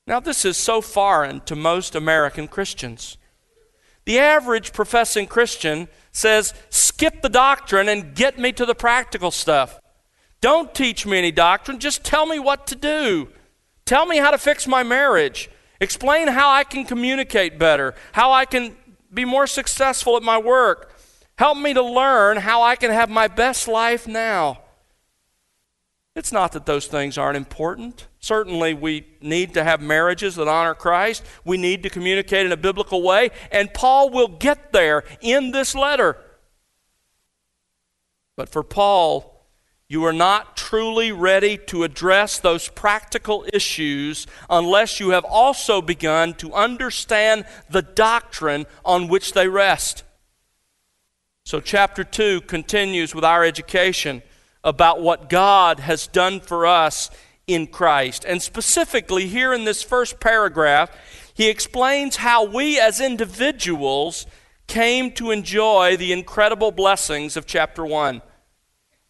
Now, 0.05 0.21
this 0.21 0.45
is 0.45 0.55
so 0.55 0.79
foreign 0.79 1.41
to 1.41 1.55
most 1.55 1.93
American 1.93 2.47
Christians. 2.47 3.17
The 4.05 4.19
average 4.19 4.71
professing 4.71 5.27
Christian 5.27 5.89
says, 6.13 6.53
skip 6.69 7.21
the 7.21 7.27
doctrine 7.27 7.89
and 7.89 8.15
get 8.15 8.39
me 8.39 8.53
to 8.53 8.65
the 8.65 8.73
practical 8.73 9.31
stuff. 9.31 9.81
Don't 10.39 10.73
teach 10.73 11.05
me 11.05 11.17
any 11.17 11.31
doctrine, 11.33 11.79
just 11.79 12.05
tell 12.05 12.25
me 12.25 12.39
what 12.39 12.67
to 12.67 12.75
do. 12.75 13.27
Tell 13.87 14.05
me 14.05 14.17
how 14.17 14.31
to 14.31 14.37
fix 14.37 14.67
my 14.67 14.83
marriage. 14.83 15.49
Explain 15.79 16.27
how 16.27 16.49
I 16.49 16.65
can 16.65 16.83
communicate 16.83 17.57
better, 17.57 17.95
how 18.11 18.33
I 18.33 18.43
can 18.43 18.75
be 19.13 19.23
more 19.23 19.47
successful 19.47 20.17
at 20.17 20.23
my 20.23 20.37
work. 20.37 20.93
Help 21.37 21.57
me 21.57 21.73
to 21.73 21.81
learn 21.81 22.37
how 22.37 22.61
I 22.61 22.75
can 22.75 22.91
have 22.91 23.09
my 23.09 23.29
best 23.29 23.65
life 23.65 24.05
now. 24.05 24.59
It's 26.17 26.33
not 26.33 26.51
that 26.51 26.65
those 26.65 26.87
things 26.87 27.17
aren't 27.17 27.37
important. 27.37 28.07
Certainly, 28.19 28.73
we 28.73 29.07
need 29.21 29.53
to 29.53 29.63
have 29.63 29.79
marriages 29.81 30.35
that 30.35 30.49
honor 30.49 30.73
Christ. 30.73 31.23
We 31.45 31.57
need 31.57 31.81
to 31.83 31.89
communicate 31.89 32.45
in 32.45 32.51
a 32.51 32.57
biblical 32.57 33.01
way, 33.03 33.29
and 33.51 33.73
Paul 33.73 34.09
will 34.09 34.27
get 34.27 34.73
there 34.73 35.05
in 35.21 35.51
this 35.51 35.73
letter. 35.73 36.17
But 38.35 38.49
for 38.49 38.63
Paul, 38.63 39.36
you 39.89 40.03
are 40.03 40.13
not 40.13 40.57
truly 40.57 41.11
ready 41.13 41.57
to 41.57 41.83
address 41.83 42.39
those 42.39 42.67
practical 42.67 43.45
issues 43.53 44.27
unless 44.49 44.99
you 44.99 45.11
have 45.11 45.23
also 45.23 45.81
begun 45.81 46.33
to 46.35 46.53
understand 46.53 47.45
the 47.69 47.81
doctrine 47.81 48.65
on 48.83 49.07
which 49.07 49.31
they 49.31 49.47
rest. 49.47 50.03
So, 51.45 51.61
chapter 51.61 52.03
2 52.03 52.41
continues 52.41 53.15
with 53.15 53.23
our 53.23 53.45
education 53.45 54.21
about 54.61 54.99
what 55.01 55.29
God 55.29 55.79
has 55.79 56.07
done 56.07 56.41
for 56.41 56.65
us 56.65 57.09
in 57.47 57.67
Christ. 57.67 58.25
And 58.27 58.41
specifically, 58.41 59.27
here 59.27 59.53
in 59.53 59.63
this 59.63 59.81
first 59.81 60.19
paragraph, 60.19 60.91
he 61.33 61.47
explains 61.47 62.17
how 62.17 62.43
we 62.43 62.77
as 62.77 62.99
individuals 62.99 64.25
came 64.67 65.11
to 65.11 65.31
enjoy 65.31 65.95
the 65.95 66.11
incredible 66.11 66.71
blessings 66.71 67.37
of 67.37 67.45
chapter 67.45 67.85
1. 67.85 68.21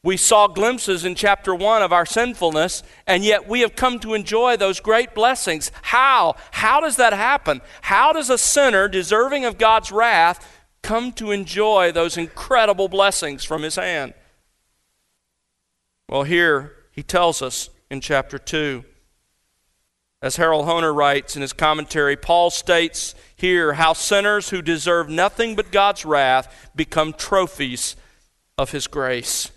We 0.03 0.15
saw 0.15 0.47
glimpses 0.47 1.03
in 1.03 1.15
chapter 1.15 1.53
1 1.55 1.81
of 1.81 1.91
our 1.91 2.05
sinfulness, 2.05 2.83
and 3.05 3.25
yet 3.25 3.47
we 3.47 3.61
have 3.61 3.75
come 3.75 3.99
to 3.99 4.13
enjoy 4.13 4.55
those 4.55 4.79
great 4.79 5.15
blessings. 5.15 5.71
How? 5.81 6.35
How 6.51 6.79
does 6.79 6.97
that 6.97 7.13
happen? 7.13 7.61
How 7.81 8.13
does 8.13 8.29
a 8.29 8.37
sinner 8.37 8.87
deserving 8.87 9.43
of 9.43 9.57
God's 9.57 9.91
wrath 9.91 10.47
come 10.83 11.11
to 11.13 11.31
enjoy 11.31 11.91
those 11.91 12.15
incredible 12.15 12.87
blessings 12.87 13.43
from 13.43 13.63
his 13.63 13.75
hand? 13.75 14.13
Well, 16.07 16.23
here 16.23 16.73
he 16.91 17.03
tells 17.03 17.41
us 17.41 17.69
in 17.89 17.99
chapter 17.99 18.37
2. 18.37 18.85
As 20.21 20.37
Harold 20.37 20.65
Hoehner 20.65 20.95
writes 20.95 21.35
in 21.35 21.41
his 21.41 21.53
commentary, 21.53 22.15
Paul 22.15 22.49
states 22.49 23.13
here 23.35 23.73
how 23.73 23.93
sinners 23.93 24.49
who 24.49 24.61
deserve 24.61 25.09
nothing 25.09 25.55
but 25.55 25.71
God's 25.71 26.05
wrath 26.05 26.71
become 26.75 27.13
trophies 27.13 27.95
of 28.57 28.71
his 28.71 28.87
grace. 28.87 29.51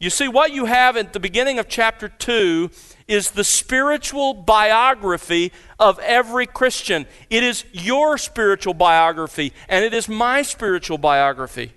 You 0.00 0.10
see, 0.10 0.28
what 0.28 0.52
you 0.52 0.66
have 0.66 0.96
at 0.96 1.12
the 1.12 1.18
beginning 1.18 1.58
of 1.58 1.68
chapter 1.68 2.08
2 2.08 2.70
is 3.08 3.32
the 3.32 3.42
spiritual 3.42 4.32
biography 4.32 5.52
of 5.78 5.98
every 5.98 6.46
Christian. 6.46 7.06
It 7.30 7.42
is 7.42 7.64
your 7.72 8.16
spiritual 8.16 8.74
biography, 8.74 9.52
and 9.68 9.84
it 9.84 9.92
is 9.92 10.08
my 10.08 10.42
spiritual 10.42 10.98
biography. 10.98 11.72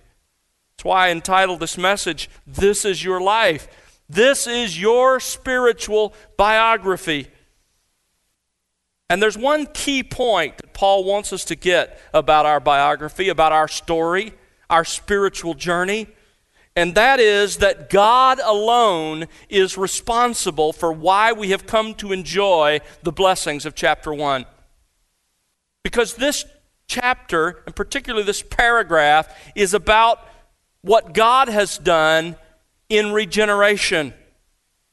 That's 0.78 0.86
why 0.86 1.08
I 1.08 1.12
entitled 1.12 1.62
this 1.62 1.80
message, 1.80 2.30
This 2.46 2.86
is 2.86 3.04
Your 3.04 3.20
Life. 3.20 3.68
This 4.08 4.46
is 4.46 4.80
your 4.80 5.20
spiritual 5.20 6.13
biography. 6.38 7.28
And 9.10 9.22
there's 9.22 9.38
one 9.38 9.66
key 9.74 10.04
point 10.04 10.58
that 10.58 10.74
Paul 10.74 11.06
wants 11.06 11.34
us 11.34 11.44
to 11.46 11.56
get 11.56 12.00
about 12.13 12.46
our 12.46 12.60
biography, 12.60 13.30
about 13.30 13.51
our 13.51 13.68
story, 13.68 14.34
our 14.70 14.86
spiritual 14.86 15.54
journey, 15.54 16.08
and 16.75 16.96
that 16.96 17.20
is 17.20 17.58
that 17.58 17.90
God 17.90 18.40
alone 18.40 19.28
is 19.50 19.78
responsible 19.78 20.72
for 20.72 20.92
why 20.92 21.34
we 21.34 21.50
have 21.50 21.66
come 21.66 21.94
to 21.96 22.13
enjoy 22.13 22.80
the 23.04 23.12
blessings 23.12 23.66
of 23.66 23.75
chapter 23.75 24.13
1. 24.13 24.46
Because 25.84 26.16
this 26.16 26.46
chapter, 26.88 27.62
and 27.66 27.75
particularly 27.75 28.25
this 28.25 28.42
paragraph, 28.42 29.51
is 29.56 29.74
about 29.74 30.20
what 30.82 31.13
God 31.13 31.50
has 31.50 31.78
done 31.78 32.38
in 32.88 33.12
regeneration. 33.12 34.13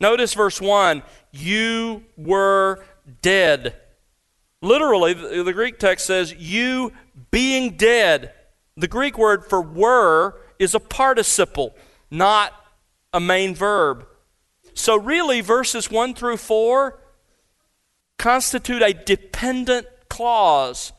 Notice 0.01 0.35
verse 0.35 0.61
1 0.61 1.03
You 1.33 2.05
were 2.17 2.85
dead. 3.23 3.77
Literally, 4.61 5.15
the, 5.15 5.53
Greek 5.53 5.79
text 5.79 6.07
says, 6.07 6.35
You 6.35 6.93
being 7.31 7.77
dead. 7.77 8.33
The 8.77 8.89
Greek 8.89 9.17
word 9.17 9.45
for 9.45 9.61
were 9.61 10.41
is 10.59 10.75
a 10.75 10.81
participle, 10.81 11.75
not 12.11 12.53
a 13.13 13.21
main 13.21 13.55
verb. 13.55 14.07
So, 14.75 14.97
really, 14.97 15.41
verses 15.41 15.91
1 15.91 16.15
through 16.15 16.37
4 16.37 16.99
constitute 18.19 18.83
a 18.83 18.93
dependent 18.93 19.87
clause. 20.09 20.93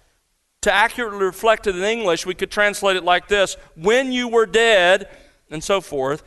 To 0.64 0.74
accurately 0.74 1.24
reflect 1.24 1.68
it 1.68 1.76
in 1.76 1.84
English, 1.84 2.26
we 2.26 2.36
could 2.36 2.52
translate 2.52 2.98
it 2.98 3.04
like 3.04 3.30
this 3.30 3.56
When 3.76 4.12
you 4.12 4.28
were 4.28 4.46
dead, 4.46 5.08
and 5.50 5.64
so 5.64 5.82
forth. 5.82 6.24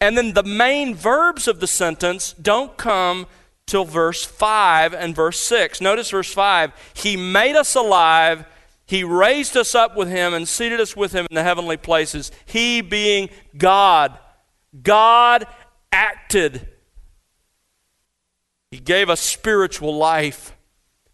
And 0.00 0.16
then 0.16 0.32
the 0.32 0.42
main 0.42 0.94
verbs 0.94 1.46
of 1.46 1.60
the 1.60 1.66
sentence 1.66 2.32
don't 2.32 2.76
come 2.76 3.26
till 3.66 3.84
verse 3.84 4.24
5 4.24 4.94
and 4.94 5.14
verse 5.14 5.40
6. 5.40 5.80
Notice 5.80 6.10
verse 6.10 6.32
5 6.32 6.72
He 6.94 7.16
made 7.16 7.56
us 7.56 7.74
alive, 7.74 8.44
He 8.90 9.04
raised 9.04 9.56
us 9.56 9.76
up 9.76 9.96
with 9.96 10.08
Him, 10.08 10.34
and 10.34 10.48
seated 10.48 10.80
us 10.80 10.96
with 10.96 11.12
Him 11.12 11.24
in 11.30 11.36
the 11.36 11.44
heavenly 11.44 11.76
places. 11.76 12.32
He 12.44 12.80
being 12.80 13.30
God. 13.56 14.18
God 14.82 15.46
acted. 15.92 16.66
He 18.72 18.80
gave 18.80 19.08
us 19.08 19.20
spiritual 19.20 19.96
life. 19.96 20.56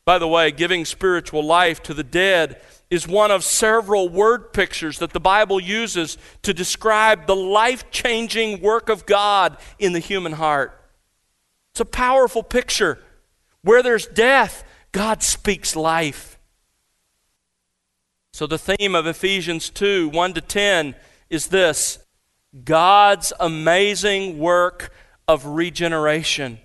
By 0.06 0.18
the 0.18 0.26
way, 0.26 0.52
giving 0.52 0.86
spiritual 0.86 1.44
life 1.44 1.82
to 1.82 1.92
the 1.92 2.02
dead 2.02 2.62
is 2.88 3.06
one 3.06 3.30
of 3.30 3.44
several 3.44 4.08
word 4.08 4.54
pictures 4.54 4.98
that 5.00 5.12
the 5.12 5.20
Bible 5.20 5.60
uses 5.60 6.16
to 6.40 6.54
describe 6.54 7.26
the 7.26 7.36
life 7.36 7.90
changing 7.90 8.62
work 8.62 8.88
of 8.88 9.04
God 9.04 9.58
in 9.78 9.92
the 9.92 9.98
human 9.98 10.32
heart. 10.32 10.82
It's 11.74 11.80
a 11.82 11.84
powerful 11.84 12.42
picture. 12.42 13.00
Where 13.60 13.82
there's 13.82 14.06
death, 14.06 14.64
God 14.92 15.22
speaks 15.22 15.76
life. 15.76 16.35
So 18.36 18.46
the 18.46 18.58
theme 18.58 18.94
of 18.94 19.06
Ephesians 19.06 19.70
2 19.70 20.10
1 20.10 20.34
to 20.34 20.42
10 20.42 20.94
is 21.30 21.46
this 21.46 22.00
God's 22.64 23.32
amazing 23.40 24.38
work 24.38 24.92
of 25.26 25.46
regeneration. 25.46 26.58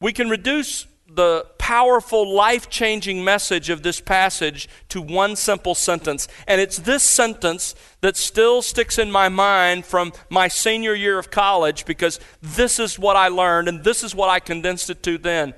We 0.00 0.12
can 0.12 0.28
reduce 0.28 0.88
the 1.08 1.46
powerful, 1.58 2.34
life 2.34 2.68
changing 2.68 3.22
message 3.22 3.70
of 3.70 3.84
this 3.84 4.00
passage 4.00 4.68
to 4.88 5.00
one 5.00 5.36
simple 5.36 5.76
sentence. 5.76 6.26
And 6.48 6.60
it's 6.60 6.80
this 6.80 7.04
sentence 7.04 7.76
that 8.00 8.16
still 8.16 8.60
sticks 8.60 8.98
in 8.98 9.12
my 9.12 9.28
mind 9.28 9.86
from 9.86 10.12
my 10.30 10.48
senior 10.48 10.94
year 10.94 11.20
of 11.20 11.30
college 11.30 11.84
because 11.84 12.18
this 12.42 12.80
is 12.80 12.98
what 12.98 13.14
I 13.14 13.28
learned 13.28 13.68
and 13.68 13.84
this 13.84 14.02
is 14.02 14.16
what 14.16 14.30
I 14.30 14.40
condensed 14.40 14.90
it 14.90 15.00
to 15.04 15.16
then. 15.16 15.54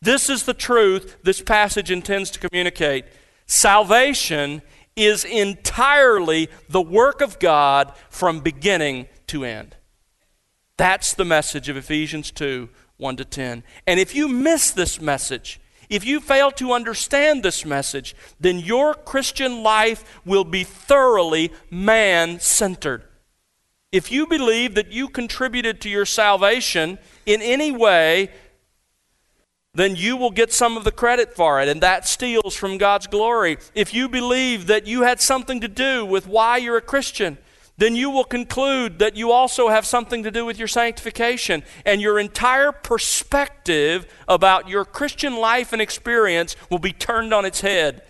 This 0.00 0.30
is 0.30 0.44
the 0.44 0.54
truth 0.54 1.18
this 1.22 1.42
passage 1.42 1.90
intends 1.90 2.30
to 2.30 2.38
communicate. 2.38 3.04
Salvation 3.50 4.62
is 4.94 5.24
entirely 5.24 6.48
the 6.68 6.80
work 6.80 7.20
of 7.20 7.40
God 7.40 7.92
from 8.08 8.38
beginning 8.38 9.08
to 9.26 9.42
end. 9.42 9.74
That's 10.76 11.14
the 11.14 11.24
message 11.24 11.68
of 11.68 11.76
Ephesians 11.76 12.30
2 12.30 12.68
1 12.98 13.16
to 13.16 13.24
10. 13.24 13.64
And 13.88 13.98
if 13.98 14.14
you 14.14 14.28
miss 14.28 14.70
this 14.70 15.00
message, 15.00 15.60
if 15.88 16.04
you 16.04 16.20
fail 16.20 16.52
to 16.52 16.72
understand 16.72 17.42
this 17.42 17.64
message, 17.64 18.14
then 18.38 18.60
your 18.60 18.94
Christian 18.94 19.64
life 19.64 20.20
will 20.24 20.44
be 20.44 20.62
thoroughly 20.62 21.50
man 21.72 22.38
centered. 22.38 23.02
If 23.90 24.12
you 24.12 24.28
believe 24.28 24.76
that 24.76 24.92
you 24.92 25.08
contributed 25.08 25.80
to 25.80 25.88
your 25.90 26.06
salvation 26.06 27.00
in 27.26 27.42
any 27.42 27.72
way, 27.72 28.30
then 29.72 29.94
you 29.94 30.16
will 30.16 30.30
get 30.30 30.52
some 30.52 30.76
of 30.76 30.84
the 30.84 30.92
credit 30.92 31.34
for 31.34 31.60
it, 31.60 31.68
and 31.68 31.80
that 31.80 32.08
steals 32.08 32.56
from 32.56 32.78
God's 32.78 33.06
glory. 33.06 33.58
If 33.74 33.94
you 33.94 34.08
believe 34.08 34.66
that 34.66 34.86
you 34.86 35.02
had 35.02 35.20
something 35.20 35.60
to 35.60 35.68
do 35.68 36.04
with 36.04 36.26
why 36.26 36.56
you're 36.56 36.76
a 36.76 36.82
Christian, 36.82 37.38
then 37.76 37.96
you 37.96 38.10
will 38.10 38.24
conclude 38.24 38.98
that 38.98 39.16
you 39.16 39.32
also 39.32 39.68
have 39.68 39.86
something 39.86 40.22
to 40.22 40.30
do 40.30 40.44
with 40.44 40.58
your 40.58 40.68
sanctification, 40.68 41.62
and 41.86 42.00
your 42.00 42.18
entire 42.18 42.72
perspective 42.72 44.06
about 44.28 44.68
your 44.68 44.84
Christian 44.84 45.36
life 45.36 45.72
and 45.72 45.80
experience 45.80 46.56
will 46.68 46.78
be 46.78 46.92
turned 46.92 47.32
on 47.32 47.44
its 47.44 47.60
head. 47.60 48.02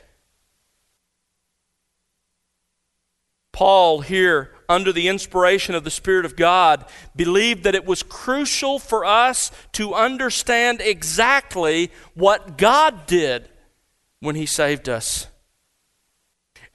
Paul, 3.52 4.00
here, 4.00 4.52
under 4.68 4.92
the 4.92 5.08
inspiration 5.08 5.74
of 5.74 5.84
the 5.84 5.90
Spirit 5.90 6.24
of 6.24 6.36
God, 6.36 6.84
believed 7.16 7.64
that 7.64 7.74
it 7.74 7.84
was 7.84 8.02
crucial 8.02 8.78
for 8.78 9.04
us 9.04 9.50
to 9.72 9.94
understand 9.94 10.80
exactly 10.80 11.90
what 12.14 12.56
God 12.56 13.06
did 13.06 13.48
when 14.20 14.36
He 14.36 14.46
saved 14.46 14.88
us. 14.88 15.26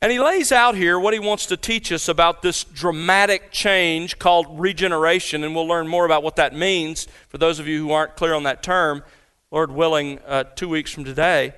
And 0.01 0.11
he 0.11 0.19
lays 0.19 0.51
out 0.51 0.75
here 0.75 0.99
what 0.99 1.15
he 1.15 1.19
wants 1.19 1.47
to 1.47 1.57
teach 1.57 1.91
us 1.91 2.07
about 2.07 2.43
this 2.43 2.63
dramatic 2.63 3.51
change 3.51 4.19
called 4.19 4.59
regeneration, 4.59 5.43
and 5.43 5.55
we'll 5.55 5.67
learn 5.67 5.87
more 5.87 6.05
about 6.05 6.21
what 6.21 6.35
that 6.35 6.53
means 6.53 7.07
for 7.27 7.39
those 7.39 7.57
of 7.57 7.67
you 7.67 7.79
who 7.79 7.91
aren't 7.91 8.15
clear 8.15 8.35
on 8.35 8.43
that 8.43 8.61
term, 8.61 9.03
Lord 9.49 9.71
willing, 9.71 10.19
uh, 10.27 10.43
two 10.43 10.69
weeks 10.69 10.91
from 10.91 11.05
today. 11.05 11.55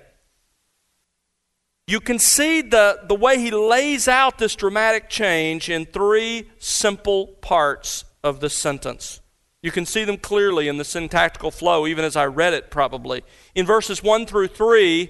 You 1.87 2.01
can 2.01 2.19
see 2.19 2.61
the, 2.61 2.99
the 3.07 3.15
way 3.15 3.39
he 3.39 3.49
lays 3.49 4.09
out 4.09 4.37
this 4.37 4.55
dramatic 4.55 5.09
change 5.09 5.69
in 5.69 5.85
three 5.85 6.49
simple 6.59 7.27
parts 7.27 8.03
of 8.23 8.41
the 8.41 8.49
sentence. 8.49 9.21
You 9.63 9.71
can 9.71 9.85
see 9.85 10.03
them 10.03 10.17
clearly 10.17 10.67
in 10.67 10.77
the 10.77 10.83
syntactical 10.83 11.49
flow, 11.49 11.87
even 11.87 12.03
as 12.03 12.17
I 12.17 12.25
read 12.25 12.53
it, 12.53 12.69
probably. 12.69 13.23
In 13.55 13.65
verses 13.65 14.03
1 14.03 14.25
through 14.25 14.49
3, 14.49 15.09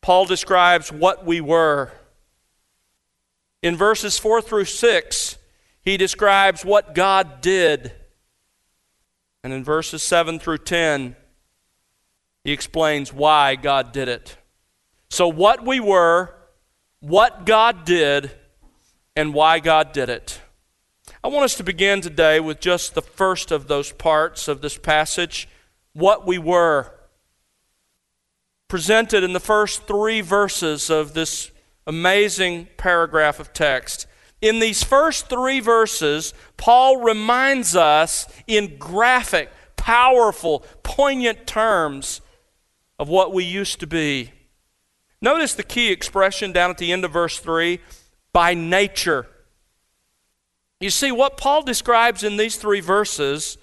Paul 0.00 0.24
describes 0.24 0.92
what 0.92 1.26
we 1.26 1.40
were. 1.40 1.90
In 3.60 3.76
verses 3.76 4.18
4 4.18 4.40
through 4.40 4.66
6, 4.66 5.36
he 5.80 5.96
describes 5.96 6.64
what 6.64 6.94
God 6.94 7.40
did. 7.40 7.92
And 9.42 9.52
in 9.52 9.64
verses 9.64 10.02
7 10.04 10.38
through 10.38 10.58
10, 10.58 11.16
he 12.44 12.52
explains 12.52 13.12
why 13.12 13.56
God 13.56 13.92
did 13.92 14.08
it. 14.08 14.36
So, 15.12 15.28
what 15.28 15.66
we 15.66 15.78
were, 15.78 16.34
what 17.00 17.44
God 17.44 17.84
did, 17.84 18.30
and 19.14 19.34
why 19.34 19.58
God 19.58 19.92
did 19.92 20.08
it. 20.08 20.40
I 21.22 21.28
want 21.28 21.44
us 21.44 21.54
to 21.56 21.62
begin 21.62 22.00
today 22.00 22.40
with 22.40 22.60
just 22.60 22.94
the 22.94 23.02
first 23.02 23.50
of 23.50 23.68
those 23.68 23.92
parts 23.92 24.48
of 24.48 24.62
this 24.62 24.78
passage 24.78 25.50
what 25.92 26.26
we 26.26 26.38
were. 26.38 26.94
Presented 28.68 29.22
in 29.22 29.34
the 29.34 29.38
first 29.38 29.86
three 29.86 30.22
verses 30.22 30.88
of 30.88 31.12
this 31.12 31.50
amazing 31.86 32.68
paragraph 32.78 33.38
of 33.38 33.52
text. 33.52 34.06
In 34.40 34.60
these 34.60 34.82
first 34.82 35.28
three 35.28 35.60
verses, 35.60 36.32
Paul 36.56 37.02
reminds 37.02 37.76
us 37.76 38.26
in 38.46 38.78
graphic, 38.78 39.50
powerful, 39.76 40.60
poignant 40.82 41.46
terms 41.46 42.22
of 42.98 43.10
what 43.10 43.34
we 43.34 43.44
used 43.44 43.78
to 43.80 43.86
be. 43.86 44.32
Notice 45.22 45.54
the 45.54 45.62
key 45.62 45.92
expression 45.92 46.50
down 46.50 46.68
at 46.70 46.78
the 46.78 46.92
end 46.92 47.04
of 47.04 47.12
verse 47.12 47.38
3 47.38 47.78
by 48.32 48.54
nature. 48.54 49.28
You 50.80 50.90
see, 50.90 51.12
what 51.12 51.36
Paul 51.36 51.62
describes 51.62 52.24
in 52.24 52.36
these 52.36 52.56
three 52.56 52.80
verses 52.80 53.56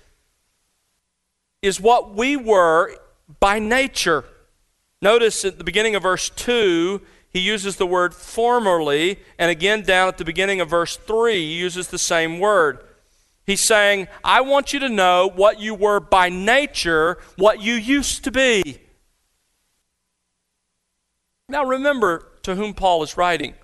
is 1.62 1.82
what 1.82 2.16
we 2.16 2.38
were 2.38 2.96
by 3.42 3.60
nature. 3.60 4.24
Notice 5.02 5.44
at 5.44 5.58
the 5.58 5.66
beginning 5.66 5.96
of 5.96 6.04
verse 6.04 6.30
2, 6.30 7.02
he 7.32 7.40
uses 7.40 7.76
the 7.76 7.86
word 7.86 8.14
formerly, 8.14 9.20
and 9.38 9.52
again 9.52 9.82
down 9.82 10.08
at 10.08 10.18
the 10.18 10.26
beginning 10.26 10.62
of 10.62 10.70
verse 10.70 10.96
3, 10.96 11.36
he 11.36 11.60
uses 11.60 11.90
the 11.90 12.00
same 12.00 12.40
word. 12.40 12.80
He's 13.46 13.64
saying, 13.64 14.08
I 14.24 14.40
want 14.42 14.72
you 14.72 14.80
to 14.80 14.90
know 14.90 15.30
what 15.36 15.60
you 15.60 15.76
were 15.76 16.00
by 16.00 16.30
nature, 16.30 17.18
what 17.36 17.62
you 17.62 17.74
used 17.74 18.24
to 18.24 18.32
be. 18.32 18.80
Now 21.50 21.66
remember 21.66 22.28
to 22.44 22.56
whom 22.56 22.74
Paul 22.74 23.02
is 23.04 23.18
writing. 23.18 23.56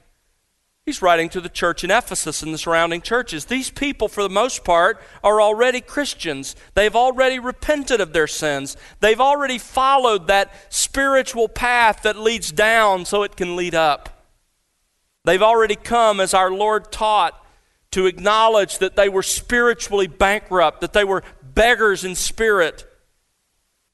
He's 0.85 1.01
writing 1.01 1.29
to 1.29 1.41
the 1.41 1.49
church 1.49 1.83
in 1.83 1.89
Ephesus 1.89 2.43
and 2.43 2.53
the 2.53 2.59
surrounding 2.59 3.01
churches. 3.01 3.45
These 3.45 3.71
people, 3.71 4.07
for 4.07 4.21
the 4.21 4.29
most 4.29 4.63
part, 4.63 5.01
are 5.23 5.41
already 5.41 5.81
Christians. 5.81 6.55
They've 6.75 6.95
already 6.95 7.39
repented 7.39 8.01
of 8.01 8.13
their 8.13 8.27
sins. 8.27 8.77
They've 8.99 9.21
already 9.21 9.57
followed 9.57 10.27
that 10.27 10.53
spiritual 10.69 11.47
path 11.47 12.03
that 12.03 12.17
leads 12.17 12.51
down 12.51 13.05
so 13.05 13.23
it 13.23 13.35
can 13.35 13.55
lead 13.55 13.73
up. 13.73 14.09
They've 15.23 15.41
already 15.41 15.75
come, 15.75 16.19
as 16.19 16.35
our 16.35 16.51
Lord 16.51 16.91
taught, 16.91 17.43
to 17.91 18.05
acknowledge 18.05 18.77
that 18.77 18.95
they 18.95 19.09
were 19.09 19.23
spiritually 19.23 20.05
bankrupt, 20.05 20.81
that 20.81 20.93
they 20.93 21.03
were 21.03 21.23
beggars 21.41 22.03
in 22.03 22.13
spirit. 22.13 22.85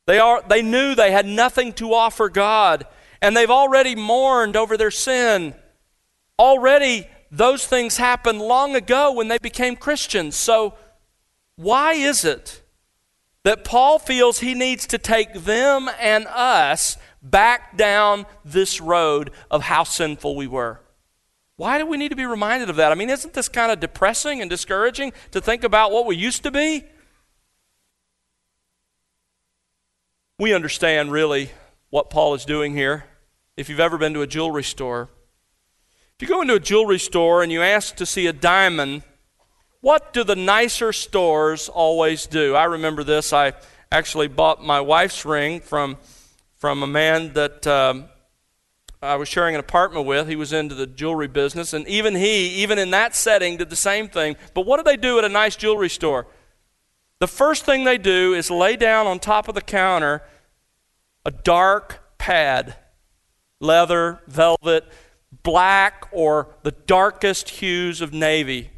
They, 0.08 0.20
are, 0.20 0.44
they 0.46 0.62
knew 0.62 0.94
they 0.94 1.12
had 1.12 1.26
nothing 1.26 1.72
to 1.74 1.94
offer 1.94 2.28
God 2.28 2.86
and 3.22 3.38
they've 3.38 3.52
already 3.52 3.96
mourned 3.96 4.56
over 4.56 4.76
their 4.76 4.92
sin. 4.92 5.54
Already, 6.40 7.08
those 7.30 7.66
things 7.66 7.98
happened 7.98 8.40
long 8.40 8.76
ago 8.76 9.12
when 9.14 9.28
they 9.28 9.38
became 9.38 9.76
Christians. 9.76 10.36
So, 10.36 10.74
why 11.56 11.94
is 11.94 12.26
it 12.26 12.64
that 13.44 13.64
Paul 13.64 14.00
feels 14.00 14.40
he 14.40 14.54
needs 14.54 14.88
to 14.88 14.98
take 14.98 15.34
them 15.34 15.90
and 16.00 16.26
us 16.28 16.98
back 17.22 17.78
down 17.78 18.26
this 18.44 18.82
road 18.82 19.32
of 19.52 19.64
how 19.64 19.84
sinful 19.84 20.36
we 20.36 20.48
were? 20.48 20.82
Why 21.58 21.78
do 21.78 21.86
we 21.86 21.98
need 21.98 22.10
to 22.10 22.16
be 22.16 22.26
reminded 22.26 22.72
of 22.72 22.78
that? 22.78 22.92
I 22.92 22.96
mean, 22.96 23.12
isn't 23.12 23.34
this 23.34 23.48
kind 23.48 23.72
of 23.72 23.80
depressing 23.80 24.42
and 24.42 24.50
discouraging 24.50 25.14
to 25.30 25.40
think 25.40 25.64
about 25.64 25.92
what 25.92 26.08
we 26.08 26.16
used 26.16 26.42
to 26.44 26.52
be? 26.52 26.86
We 30.40 30.56
understand 30.56 31.12
really 31.12 31.52
what 31.92 32.10
Paul 32.10 32.34
is 32.34 32.46
doing 32.46 32.76
here 32.76 33.06
if 33.62 33.69
you've 33.69 33.80
ever 33.80 33.97
been 33.97 34.13
to 34.15 34.21
a 34.21 34.28
jewelry 34.28 34.63
store. 34.63 35.08
If 36.15 36.21
you 36.21 36.28
go 36.28 36.41
into 36.41 36.56
a 36.56 36.60
jewelry 36.60 37.00
store 37.00 37.43
and 37.43 37.52
you 37.52 37.62
ask 37.62 37.95
to 37.95 38.06
see 38.06 38.28
a 38.28 38.34
diamond, 38.34 39.04
what 39.82 40.13
do 40.13 40.24
the 40.24 40.36
nicer 40.36 40.91
stores 40.91 41.69
always 41.69 42.26
do? 42.26 42.56
I 42.56 42.65
remember 42.65 43.04
this. 43.04 43.32
I 43.32 43.54
actually 43.91 44.28
bought 44.28 44.63
my 44.63 44.82
wife's 44.82 45.26
ring 45.26 45.60
from, 45.60 45.97
from 46.56 46.82
a 46.82 46.88
man 46.88 47.34
that 47.34 47.65
um, 47.67 48.06
I 49.02 49.15
was 49.15 49.30
sharing 49.30 49.56
an 49.56 49.60
apartment 49.60 50.06
with. 50.08 50.28
He 50.28 50.36
was 50.36 50.54
into 50.54 50.76
the 50.76 50.88
jewelry 50.88 51.28
business, 51.28 51.71
and 51.71 51.88
even 51.88 52.15
he, 52.15 52.47
even 52.63 52.80
in 52.80 52.89
that 52.91 53.15
setting, 53.15 53.58
did 53.58 53.69
the 53.69 53.76
same 53.76 54.10
thing. 54.10 54.36
But 54.54 54.65
what 54.65 54.78
do 54.78 54.84
they 54.84 54.97
do 54.97 55.19
at 55.19 55.24
a 55.24 55.30
nice 55.30 55.56
jewelry 55.56 55.89
store? 55.89 56.26
The 57.19 57.28
first 57.28 57.65
thing 57.65 57.84
they 57.84 58.00
do 58.00 58.34
is 58.34 58.50
lay 58.50 58.76
down 58.76 59.06
on 59.06 59.19
top 59.19 59.47
of 59.47 59.54
the 59.54 59.62
counter 59.62 60.24
a 61.24 61.30
dark 61.32 62.17
pad 62.17 62.76
leather, 63.62 64.19
velvet, 64.28 64.86
black, 65.43 66.08
or 66.12 66.50
the 66.63 66.71
darkest 66.71 67.50
hues 67.50 68.02
of 68.02 68.12
navy. 68.12 68.69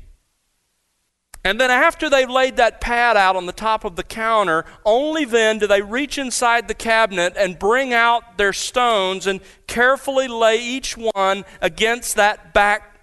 And 1.46 1.60
then, 1.60 1.72
after 1.72 2.10
they've 2.10 2.30
laid 2.30 2.56
that 2.56 2.80
pad 2.80 3.18
out 3.18 3.36
on 3.36 3.48
the 3.48 3.52
top 3.52 3.84
of 3.84 3.98
the 3.98 4.04
counter, 4.04 4.64
only 4.86 5.26
then 5.26 5.60
do 5.60 5.68
they 5.68 5.82
reach 5.82 6.18
inside 6.18 6.68
the 6.68 6.74
cabinet 6.74 7.34
and 7.38 7.60
bring 7.60 7.94
out 7.94 8.38
their 8.38 8.54
stones 8.54 9.28
and 9.28 9.42
carefully 9.68 10.30
lay 10.30 10.64
each 10.64 10.96
one 10.96 11.44
against 11.62 12.16
that 12.16 12.54
back, 12.54 12.98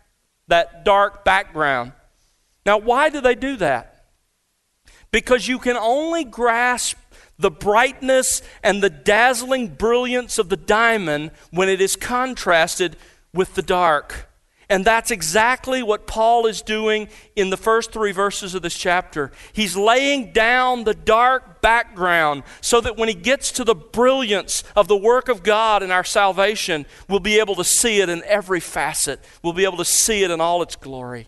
that 0.48 0.86
dark 0.86 1.22
background. 1.22 1.92
Now, 2.64 2.78
why 2.78 3.10
do 3.10 3.20
they 3.20 3.34
do 3.34 3.56
that? 3.56 4.06
Because 5.10 5.46
you 5.46 5.58
can 5.58 5.76
only 5.76 6.24
grasp 6.24 6.96
the 7.40 7.50
brightness 7.50 8.42
and 8.62 8.82
the 8.82 8.90
dazzling 8.90 9.68
brilliance 9.68 10.38
of 10.38 10.48
the 10.48 10.56
diamond 10.56 11.30
when 11.50 11.68
it 11.68 11.80
is 11.80 11.96
contrasted 11.96 12.96
with 13.32 13.54
the 13.54 13.62
dark. 13.62 14.30
And 14.70 14.84
that's 14.84 15.10
exactly 15.10 15.82
what 15.82 16.06
Paul 16.06 16.46
is 16.46 16.62
doing 16.62 17.08
in 17.34 17.50
the 17.50 17.56
first 17.56 17.90
three 17.90 18.12
verses 18.12 18.54
of 18.54 18.62
this 18.62 18.78
chapter. 18.78 19.32
He's 19.52 19.76
laying 19.76 20.32
down 20.32 20.84
the 20.84 20.94
dark 20.94 21.60
background 21.60 22.44
so 22.60 22.80
that 22.80 22.96
when 22.96 23.08
he 23.08 23.14
gets 23.14 23.50
to 23.52 23.64
the 23.64 23.74
brilliance 23.74 24.62
of 24.76 24.86
the 24.86 24.96
work 24.96 25.28
of 25.28 25.42
God 25.42 25.82
in 25.82 25.90
our 25.90 26.04
salvation, 26.04 26.86
we'll 27.08 27.18
be 27.18 27.40
able 27.40 27.56
to 27.56 27.64
see 27.64 28.00
it 28.00 28.08
in 28.08 28.22
every 28.24 28.60
facet. 28.60 29.18
We'll 29.42 29.54
be 29.54 29.64
able 29.64 29.78
to 29.78 29.84
see 29.84 30.22
it 30.22 30.30
in 30.30 30.40
all 30.40 30.62
its 30.62 30.76
glory. 30.76 31.26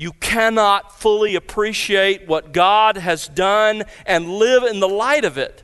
You 0.00 0.12
cannot 0.12 0.98
fully 0.98 1.34
appreciate 1.34 2.26
what 2.26 2.52
God 2.52 2.96
has 2.96 3.28
done 3.28 3.82
and 4.06 4.30
live 4.30 4.62
in 4.62 4.80
the 4.80 4.88
light 4.88 5.26
of 5.26 5.36
it 5.36 5.62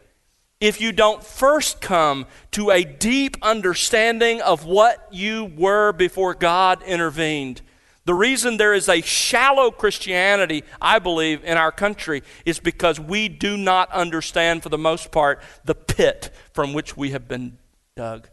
if 0.61 0.79
you 0.79 0.93
don't 0.93 1.25
first 1.25 1.81
come 1.81 2.27
to 2.51 2.71
a 2.71 2.85
deep 2.85 3.39
understanding 3.41 4.43
of 4.43 4.67
what 4.67 5.09
you 5.11 5.47
were 5.57 5.91
before 5.93 6.35
God 6.35 6.83
intervened. 6.83 7.63
The 8.05 8.13
reason 8.13 8.59
there 8.59 8.75
is 8.75 8.91
a 8.91 9.01
shallow 9.01 9.71
Christianity, 9.71 10.65
I 10.83 10.99
believe, 10.99 11.43
in 11.43 11.57
our 11.57 11.73
country 11.73 12.23
is 12.45 12.59
because 12.59 13.01
we 13.01 13.31
do 13.31 13.57
not 13.57 13.91
understand, 13.91 14.63
for 14.63 14.69
the 14.69 14.77
most 14.77 15.13
part, 15.13 15.41
the 15.65 15.75
pit 15.75 16.31
from 16.53 16.75
which 16.75 16.95
we 16.95 17.13
have 17.13 17.27
been 17.27 17.57
dug. 17.97 18.29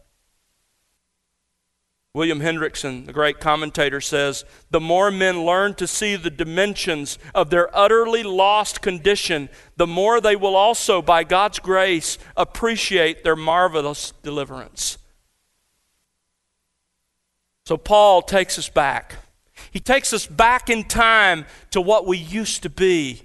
William 2.14 2.38
Hendriksen, 2.38 3.06
the 3.06 3.12
great 3.12 3.40
commentator, 3.40 4.00
says 4.00 4.44
the 4.70 4.78
more 4.78 5.10
men 5.10 5.44
learn 5.44 5.74
to 5.74 5.86
see 5.86 6.14
the 6.14 6.30
dimensions 6.30 7.18
of 7.34 7.50
their 7.50 7.76
utterly 7.76 8.22
lost 8.22 8.80
condition, 8.80 9.48
the 9.76 9.86
more 9.86 10.20
they 10.20 10.36
will 10.36 10.54
also, 10.54 11.02
by 11.02 11.24
God's 11.24 11.58
grace, 11.58 12.16
appreciate 12.36 13.24
their 13.24 13.34
marvelous 13.34 14.12
deliverance. 14.22 14.96
So 17.66 17.76
Paul 17.76 18.22
takes 18.22 18.60
us 18.60 18.68
back. 18.68 19.16
He 19.72 19.80
takes 19.80 20.12
us 20.12 20.24
back 20.24 20.70
in 20.70 20.84
time 20.84 21.46
to 21.72 21.80
what 21.80 22.06
we 22.06 22.16
used 22.16 22.62
to 22.62 22.70
be. 22.70 23.22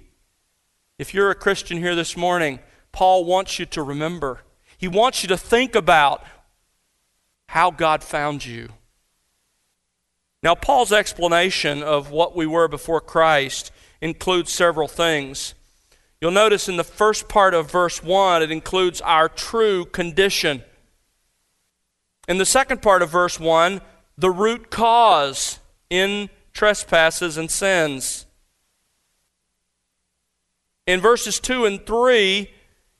If 0.98 1.14
you're 1.14 1.30
a 1.30 1.36
Christian 1.36 1.78
here 1.78 1.94
this 1.94 2.16
morning, 2.16 2.58
Paul 2.90 3.24
wants 3.24 3.60
you 3.60 3.66
to 3.66 3.84
remember. 3.84 4.40
He 4.76 4.88
wants 4.88 5.22
you 5.22 5.28
to 5.28 5.36
think 5.36 5.76
about 5.76 6.24
how 7.46 7.70
God 7.70 8.02
found 8.02 8.44
you. 8.44 8.70
Now, 10.42 10.54
Paul's 10.54 10.92
explanation 10.92 11.82
of 11.82 12.10
what 12.10 12.34
we 12.34 12.46
were 12.46 12.68
before 12.68 13.00
Christ 13.00 13.70
includes 14.00 14.50
several 14.50 14.88
things. 14.88 15.54
You'll 16.20 16.30
notice 16.30 16.68
in 16.68 16.76
the 16.76 16.84
first 16.84 17.28
part 17.28 17.52
of 17.52 17.70
verse 17.70 18.02
1, 18.02 18.42
it 18.42 18.50
includes 18.50 19.00
our 19.02 19.28
true 19.28 19.84
condition. 19.84 20.62
In 22.26 22.38
the 22.38 22.46
second 22.46 22.80
part 22.80 23.02
of 23.02 23.10
verse 23.10 23.38
1, 23.38 23.80
the 24.16 24.30
root 24.30 24.70
cause 24.70 25.58
in 25.90 26.30
trespasses 26.52 27.36
and 27.36 27.50
sins. 27.50 28.26
In 30.86 31.00
verses 31.00 31.38
2 31.38 31.66
and 31.66 31.84
3, 31.86 32.50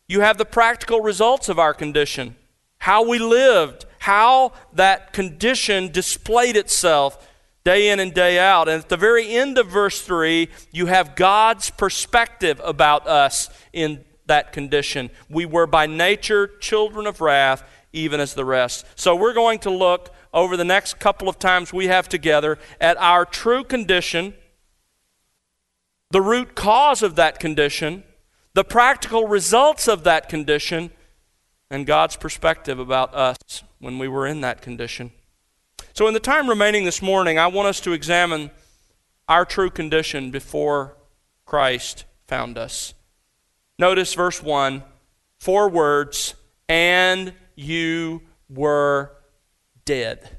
you 0.09 0.20
have 0.20 0.38
the 0.38 0.44
practical 0.44 1.00
results 1.00 1.48
of 1.48 1.59
our 1.59 1.72
condition 1.72 2.37
how 2.81 3.07
we 3.07 3.18
lived, 3.18 3.85
how 3.98 4.53
that 4.72 5.12
condition 5.12 5.92
displayed 5.92 6.57
itself 6.57 7.30
day 7.64 7.90
in 7.90 8.01
and 8.01 8.14
day 8.14 8.38
out. 8.38 8.68
And 8.68 8.83
at 8.83 8.88
the 8.88 8.96
very 8.96 9.33
end 9.35 9.59
of 9.59 9.68
verse 9.68 10.01
3, 10.03 10.49
you 10.73 10.87
have 10.87 11.16
God's 11.16 11.70
perspective 11.70 12.61
about 12.64 13.07
us 13.07 13.51
in 13.73 14.05
that 14.27 14.53
condition. 14.53 15.11
We 15.29 15.44
were 15.44 15.66
by 15.66 15.87
nature 15.87 16.46
children 16.61 17.07
of 17.07 17.20
wrath, 17.20 17.62
even 17.92 18.20
as 18.20 18.35
the 18.35 18.44
rest. 18.44 18.87
So 18.94 19.14
we're 19.14 19.35
going 19.35 19.59
to 19.61 19.70
look 19.70 20.14
over 20.33 20.57
the 20.57 20.64
next 20.64 20.99
couple 21.01 21.29
of 21.29 21.38
times 21.38 21.73
we 21.73 21.88
have 21.88 22.09
together 22.09 22.59
at 22.81 22.96
our 22.99 23.25
true 23.25 23.64
condition, 23.64 24.35
the 26.11 26.20
root 26.20 26.55
cause 26.55 27.03
of 27.03 27.16
that 27.16 27.40
condition, 27.40 28.05
the 28.55 28.64
practical 28.64 29.27
results 29.27 29.88
of 29.88 30.05
that 30.05 30.29
condition, 30.29 30.90
and 31.70 31.87
God's 31.87 32.16
perspective 32.16 32.79
about 32.79 33.14
us 33.14 33.37
when 33.79 33.99
we 33.99 34.09
were 34.09 34.27
in 34.27 34.40
that 34.40 34.62
condition. 34.62 35.12
So, 35.92 36.07
in 36.07 36.14
the 36.14 36.20
time 36.20 36.48
remaining 36.48 36.85
this 36.85 37.03
morning, 37.03 37.38
I 37.38 37.48
want 37.48 37.68
us 37.68 37.81
to 37.81 37.92
examine 37.92 38.50
our 39.29 39.44
true 39.44 39.70
condition 39.70 40.31
before 40.31 40.96
Christ 41.44 42.05
found 42.26 42.57
us. 42.57 42.94
Notice 43.79 44.14
verse 44.14 44.42
1 44.42 44.85
four 45.40 45.70
words, 45.70 46.35
and 46.68 47.33
you 47.57 48.22
were 48.48 49.11
dead. 49.85 50.38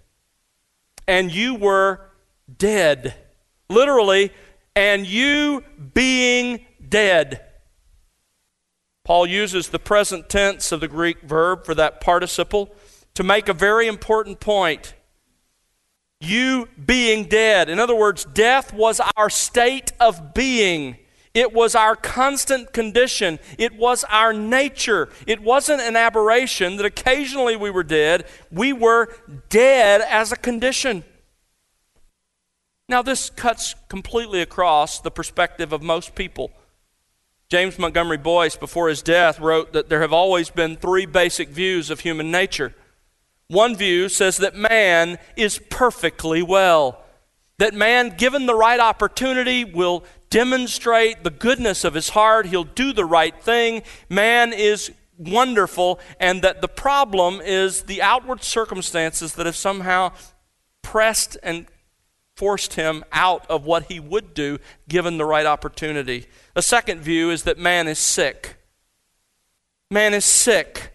And 1.07 1.31
you 1.31 1.55
were 1.55 1.99
dead. 2.57 3.15
Literally, 3.69 4.31
and 4.75 5.05
you 5.05 5.63
being 5.93 6.65
dead. 6.87 7.41
Paul 9.03 9.25
uses 9.25 9.69
the 9.69 9.79
present 9.79 10.29
tense 10.29 10.71
of 10.71 10.79
the 10.79 10.87
Greek 10.87 11.21
verb 11.21 11.65
for 11.65 11.73
that 11.75 11.99
participle 11.99 12.73
to 13.15 13.23
make 13.23 13.49
a 13.49 13.53
very 13.53 13.87
important 13.87 14.39
point 14.39 14.93
you 16.21 16.69
being 16.85 17.25
dead. 17.25 17.69
In 17.69 17.79
other 17.79 17.95
words, 17.95 18.25
death 18.25 18.73
was 18.73 19.01
our 19.17 19.29
state 19.29 19.91
of 19.99 20.33
being. 20.33 20.97
It 21.33 21.53
was 21.53 21.75
our 21.75 21.95
constant 21.95 22.73
condition. 22.73 23.39
It 23.57 23.75
was 23.75 24.03
our 24.09 24.33
nature. 24.33 25.09
It 25.25 25.41
wasn't 25.41 25.81
an 25.81 25.95
aberration 25.95 26.77
that 26.77 26.85
occasionally 26.85 27.55
we 27.55 27.69
were 27.69 27.83
dead. 27.83 28.25
We 28.51 28.73
were 28.73 29.07
dead 29.49 30.01
as 30.01 30.31
a 30.31 30.35
condition. 30.35 31.03
Now, 32.89 33.01
this 33.01 33.29
cuts 33.29 33.75
completely 33.87 34.41
across 34.41 34.99
the 34.99 35.11
perspective 35.11 35.71
of 35.71 35.81
most 35.81 36.13
people. 36.13 36.51
James 37.49 37.79
Montgomery 37.79 38.17
Boice, 38.17 38.57
before 38.57 38.89
his 38.89 39.01
death, 39.01 39.39
wrote 39.39 39.71
that 39.71 39.87
there 39.87 40.01
have 40.01 40.13
always 40.13 40.49
been 40.49 40.75
three 40.75 41.05
basic 41.05 41.49
views 41.49 41.89
of 41.89 42.01
human 42.01 42.31
nature 42.31 42.73
one 43.51 43.75
view 43.75 44.09
says 44.09 44.37
that 44.37 44.55
man 44.55 45.19
is 45.35 45.59
perfectly 45.69 46.41
well, 46.41 47.03
that 47.57 47.73
man, 47.73 48.15
given 48.17 48.45
the 48.45 48.55
right 48.55 48.79
opportunity, 48.79 49.63
will 49.65 50.03
demonstrate 50.29 51.23
the 51.23 51.29
goodness 51.29 51.83
of 51.83 51.93
his 51.93 52.09
heart, 52.09 52.47
he'll 52.47 52.63
do 52.63 52.93
the 52.93 53.05
right 53.05 53.39
thing. 53.43 53.83
Man 54.09 54.53
is 54.53 54.91
wonderful, 55.17 55.99
and 56.19 56.41
that 56.41 56.61
the 56.61 56.67
problem 56.67 57.41
is 57.41 57.83
the 57.83 58.01
outward 58.01 58.41
circumstances 58.41 59.35
that 59.35 59.45
have 59.45 59.55
somehow 59.55 60.13
pressed 60.81 61.37
and 61.43 61.67
forced 62.35 62.73
him 62.73 63.03
out 63.11 63.45
of 63.51 63.65
what 63.65 63.83
he 63.83 63.99
would 63.99 64.33
do 64.33 64.57
given 64.87 65.17
the 65.17 65.25
right 65.25 65.45
opportunity. 65.45 66.25
A 66.55 66.61
second 66.61 67.01
view 67.01 67.29
is 67.29 67.43
that 67.43 67.57
man 67.59 67.87
is 67.87 67.99
sick. 67.99 68.55
Man 69.91 70.13
is 70.13 70.25
sick. 70.25 70.91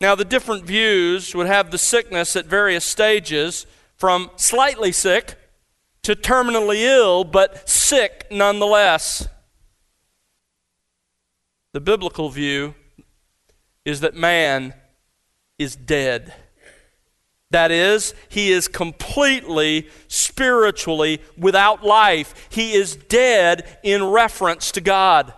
Now, 0.00 0.14
the 0.14 0.24
different 0.24 0.64
views 0.64 1.34
would 1.34 1.48
have 1.48 1.70
the 1.70 1.78
sickness 1.78 2.36
at 2.36 2.46
various 2.46 2.84
stages, 2.84 3.66
from 3.96 4.30
slightly 4.36 4.92
sick 4.92 5.34
to 6.02 6.14
terminally 6.14 6.82
ill, 6.82 7.24
but 7.24 7.68
sick 7.68 8.26
nonetheless. 8.30 9.26
The 11.72 11.80
biblical 11.80 12.30
view 12.30 12.74
is 13.84 14.00
that 14.00 14.14
man 14.14 14.72
is 15.58 15.74
dead. 15.74 16.32
That 17.50 17.72
is, 17.72 18.14
he 18.28 18.52
is 18.52 18.68
completely 18.68 19.88
spiritually 20.06 21.20
without 21.36 21.82
life. 21.84 22.48
He 22.50 22.74
is 22.74 22.94
dead 22.94 23.78
in 23.82 24.04
reference 24.04 24.70
to 24.72 24.80
God. 24.80 25.32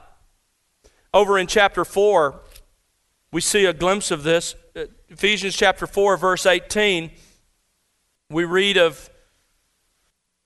Over 1.14 1.38
in 1.38 1.46
chapter 1.46 1.85
4, 1.85 2.40
we 3.33 3.40
see 3.40 3.64
a 3.64 3.73
glimpse 3.73 4.11
of 4.11 4.23
this. 4.23 4.55
Uh, 4.75 4.87
Ephesians 5.09 5.57
chapter 5.57 5.87
4, 5.87 6.16
verse 6.16 6.47
18, 6.47 7.11
we 8.29 8.45
read 8.45 8.77
of 8.77 9.11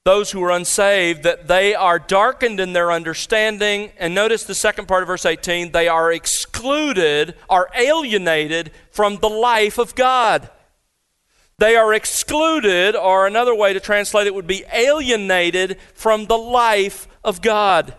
those 0.05 0.33
who 0.33 0.43
are 0.45 0.51
unsaved 0.51 1.23
that 1.23 1.49
they 1.49 1.75
are 1.75 1.99
darkened 1.99 2.61
in 2.61 2.75
their 2.75 2.93
understanding. 2.93 3.91
And 3.99 4.15
notice 4.15 4.45
the 4.45 4.55
second 4.55 4.87
part 4.87 5.03
of 5.03 5.07
verse 5.07 5.25
18 5.25 5.73
they 5.73 5.89
are 5.89 6.13
excluded, 6.13 7.35
are 7.49 7.71
alienated 7.75 8.71
from 8.91 9.17
the 9.17 9.31
life 9.31 9.79
of 9.79 9.95
God. 9.95 10.51
They 11.57 11.77
are 11.77 11.95
excluded, 11.95 12.97
or 12.97 13.27
another 13.27 13.55
way 13.55 13.73
to 13.73 13.81
translate 13.81 14.27
it 14.27 14.35
would 14.35 14.47
be 14.47 14.65
alienated 14.73 15.79
from 15.95 16.27
the 16.27 16.37
life 16.37 17.07
of 17.23 17.41
God. 17.41 17.95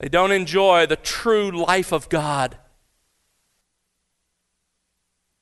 They 0.00 0.08
don't 0.08 0.32
enjoy 0.32 0.86
the 0.86 0.96
true 0.96 1.50
life 1.50 1.92
of 1.92 2.08
God. 2.08 2.56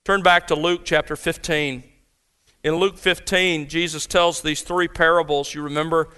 Turn 0.04 0.20
back 0.22 0.48
to 0.48 0.56
Luke 0.56 0.80
chapter 0.84 1.14
15. 1.14 1.84
In 2.64 2.74
Luke 2.74 2.98
15, 2.98 3.68
Jesus 3.68 4.04
tells 4.04 4.42
these 4.42 4.62
three 4.62 4.88
parables. 4.88 5.54
You 5.54 5.62
remember 5.62 6.08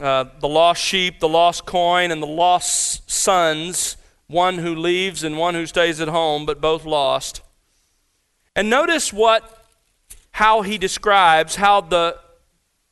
uh, 0.00 0.24
the 0.40 0.48
lost 0.48 0.82
sheep, 0.82 1.20
the 1.20 1.28
lost 1.28 1.66
coin, 1.66 2.10
and 2.10 2.22
the 2.22 2.26
lost 2.26 3.10
sons 3.10 3.98
one 4.28 4.56
who 4.58 4.74
leaves 4.74 5.22
and 5.22 5.36
one 5.36 5.54
who 5.54 5.66
stays 5.66 6.00
at 6.00 6.08
home, 6.08 6.46
but 6.46 6.58
both 6.58 6.86
lost. 6.86 7.42
And 8.56 8.70
notice 8.70 9.12
what 9.12 9.58
how 10.36 10.62
he 10.62 10.78
describes 10.78 11.56
how 11.56 11.82
the 11.82 12.18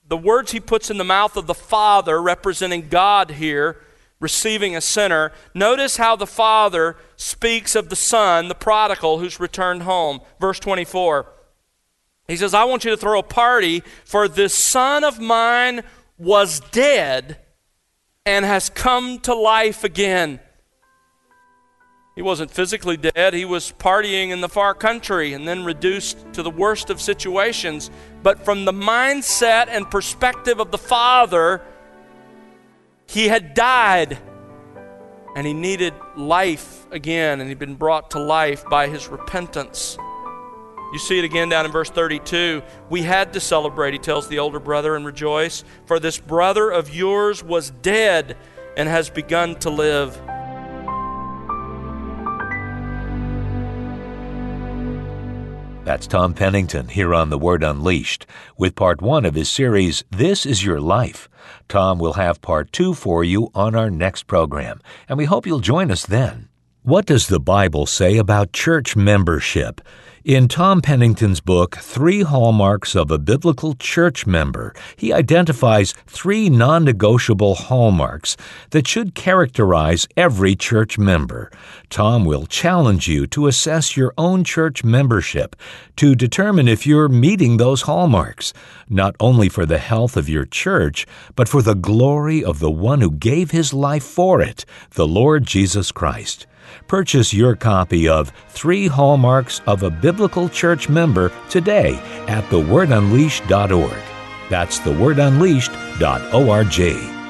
the 0.07 0.19
words 0.19 0.53
he 0.53 0.61
puts 0.61 0.91
in 0.91 0.99
the 0.99 1.05
mouth 1.05 1.39
of 1.39 1.47
the 1.47 1.55
Father, 1.55 2.21
representing 2.21 2.89
God 2.89 3.31
here, 3.31 3.81
receiving 4.21 4.77
a 4.77 4.81
sinner, 4.81 5.33
notice 5.55 5.97
how 5.97 6.15
the 6.15 6.27
Father 6.27 6.97
speaks 7.17 7.75
of 7.75 7.89
the 7.89 7.97
Son, 7.97 8.49
the 8.49 8.55
prodigal, 8.55 9.19
who's 9.19 9.41
returned 9.41 9.83
home. 9.83 10.21
Verse 10.39 10.61
24. 10.61 11.27
He 12.29 12.37
says, 12.37 12.55
I 12.55 12.63
want 12.63 12.85
you 12.85 12.93
to 12.93 12.97
throw 12.97 13.19
a 13.19 13.25
party, 13.25 13.83
for 14.05 14.29
this 14.29 14.55
son 14.55 15.03
of 15.03 15.19
mine 15.19 15.83
was 16.17 16.61
dead 16.71 17.39
and 18.25 18.45
has 18.45 18.71
come 18.71 19.19
to 19.21 19.35
life 19.35 19.83
again. 19.83 20.39
He 22.15 22.23
wasn't 22.23 22.51
physically 22.51 22.97
dead, 22.97 23.35
he 23.35 23.45
was 23.45 23.73
partying 23.79 24.31
in 24.31 24.43
the 24.43 24.49
far 24.49 24.75
country 24.75 25.33
and 25.33 25.49
then 25.49 25.65
reduced 25.65 26.19
to 26.35 26.43
the 26.43 26.51
worst 26.51 26.91
of 26.91 27.01
situations. 27.01 27.91
But 28.23 28.45
from 28.45 28.65
the 28.65 28.73
mindset 28.73 29.67
and 29.69 29.91
perspective 29.91 30.61
of 30.61 30.71
the 30.71 30.79
Father, 30.79 31.63
he 33.11 33.27
had 33.27 33.55
died 33.55 34.19
and 35.35 35.47
he 35.47 35.53
needed 35.53 35.95
life 36.17 36.87
again, 36.91 37.41
and 37.41 37.49
he'd 37.49 37.59
been 37.59 37.77
brought 37.77 38.11
to 38.13 38.19
life 38.19 38.65
by 38.69 38.89
his 38.89 39.09
repentance. 39.09 39.97
You 40.93 40.99
see 40.99 41.21
it 41.21 41.25
again 41.25 41.49
down 41.49 41.65
in 41.65 41.71
verse 41.71 41.89
32. 41.89 42.63
We 42.89 43.03
had 43.03 43.33
to 43.35 43.41
celebrate, 43.41 43.93
he 43.93 43.99
tells 43.99 44.27
the 44.27 44.41
older 44.41 44.59
brother, 44.59 44.97
and 44.97 45.07
rejoice, 45.07 45.63
for 45.87 46.01
this 46.01 46.19
brother 46.19 46.71
of 46.71 46.93
yours 46.93 47.45
was 47.45 47.71
dead 47.71 48.37
and 48.77 48.89
has 48.89 49.09
begun 49.09 49.55
to 49.61 49.71
live. 49.71 50.21
That's 55.85 56.09
Tom 56.09 56.35
Pennington 56.35 56.89
here 56.89 57.15
on 57.15 57.31
The 57.31 57.39
Word 57.39 57.63
Unleashed 57.63 58.27
with 58.57 58.75
part 58.75 59.01
one 59.01 59.25
of 59.25 59.35
his 59.35 59.49
series, 59.49 60.05
This 60.11 60.45
Is 60.45 60.65
Your 60.65 60.81
Life. 60.81 61.30
Tom 61.71 62.01
will 62.01 62.15
have 62.15 62.43
part 62.43 62.73
two 62.73 62.95
for 62.95 63.23
you 63.23 63.49
on 63.55 63.77
our 63.77 63.91
next 63.91 64.27
program, 64.27 64.81
and 65.09 65.17
we 65.17 65.25
hope 65.25 65.47
you'll 65.47 65.61
join 65.61 65.93
us 65.93 66.05
then. 66.05 66.49
What 66.83 67.07
does 67.07 67.29
the 67.29 67.39
Bible 67.39 67.87
say 67.87 68.17
about 68.17 68.53
church 68.53 68.97
membership? 68.97 69.81
In 70.25 70.49
Tom 70.49 70.83
Pennington's 70.83 71.41
book, 71.41 71.77
Three 71.79 72.21
Hallmarks 72.21 72.95
of 72.95 73.11
a 73.11 73.17
Biblical 73.19 73.73
Church 73.73 74.27
Member, 74.27 74.75
he 74.95 75.15
identifies 75.15 75.95
three 76.07 76.51
non 76.51 76.85
negotiable 76.85 77.55
hallmarks 77.55 78.37
that 78.69 78.87
should 78.87 79.15
characterize 79.15 80.07
every 80.19 80.55
church 80.55 80.99
member. 80.99 81.51
Tom 81.89 82.27
will 82.27 82.45
challenge 82.45 83.09
you 83.09 83.27
to 83.29 83.47
assess 83.47 83.97
your 83.97 84.13
own 84.19 84.45
church 84.45 84.85
membership 84.85 85.57
to 85.97 86.15
determine 86.15 86.69
if 86.69 86.87
you're 86.87 87.09
meeting 87.09 87.57
those 87.57 87.83
hallmarks, 87.83 88.53
not 88.91 89.17
only 89.21 89.49
for 89.49 89.65
the 89.65 89.79
health 89.79 90.19
of 90.19 90.29
your 90.29 90.45
church, 90.45 91.07
but 91.35 91.49
for 91.49 91.63
the 91.63 91.75
glory 91.75 92.45
of 92.45 92.59
the 92.59 92.71
one 92.71 93.01
who 93.01 93.11
gave 93.11 93.53
his 93.53 93.73
life 93.73 94.05
for 94.05 94.43
it, 94.43 94.67
the 94.91 95.09
Lord 95.09 95.47
Jesus 95.47 95.91
Christ. 95.91 96.47
Purchase 96.89 97.33
your 97.33 97.57
copy 97.57 98.09
of 98.09 98.31
Three 98.49 98.87
Hallmarks 98.87 99.61
of 99.67 99.83
a 99.83 99.91
Biblical 99.91 100.49
Church 100.49 100.89
Member 100.89 101.33
today 101.49 101.95
at 102.29 102.45
thewordunleashed.org. 102.45 104.03
That's 104.51 104.79
thewordunleashed.org. 104.81 107.21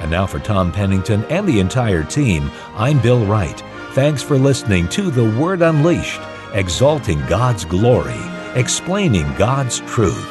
And 0.00 0.10
now 0.10 0.26
for 0.26 0.38
Tom 0.38 0.70
Pennington 0.70 1.24
and 1.24 1.46
the 1.46 1.60
entire 1.60 2.04
team, 2.04 2.50
I'm 2.74 3.00
Bill 3.00 3.24
Wright. 3.26 3.60
Thanks 3.92 4.22
for 4.22 4.38
listening 4.38 4.88
to 4.90 5.10
The 5.10 5.28
Word 5.40 5.62
Unleashed, 5.62 6.20
exalting 6.54 7.24
God's 7.26 7.64
glory, 7.64 8.20
explaining 8.54 9.32
God's 9.34 9.80
truth. 9.80 10.26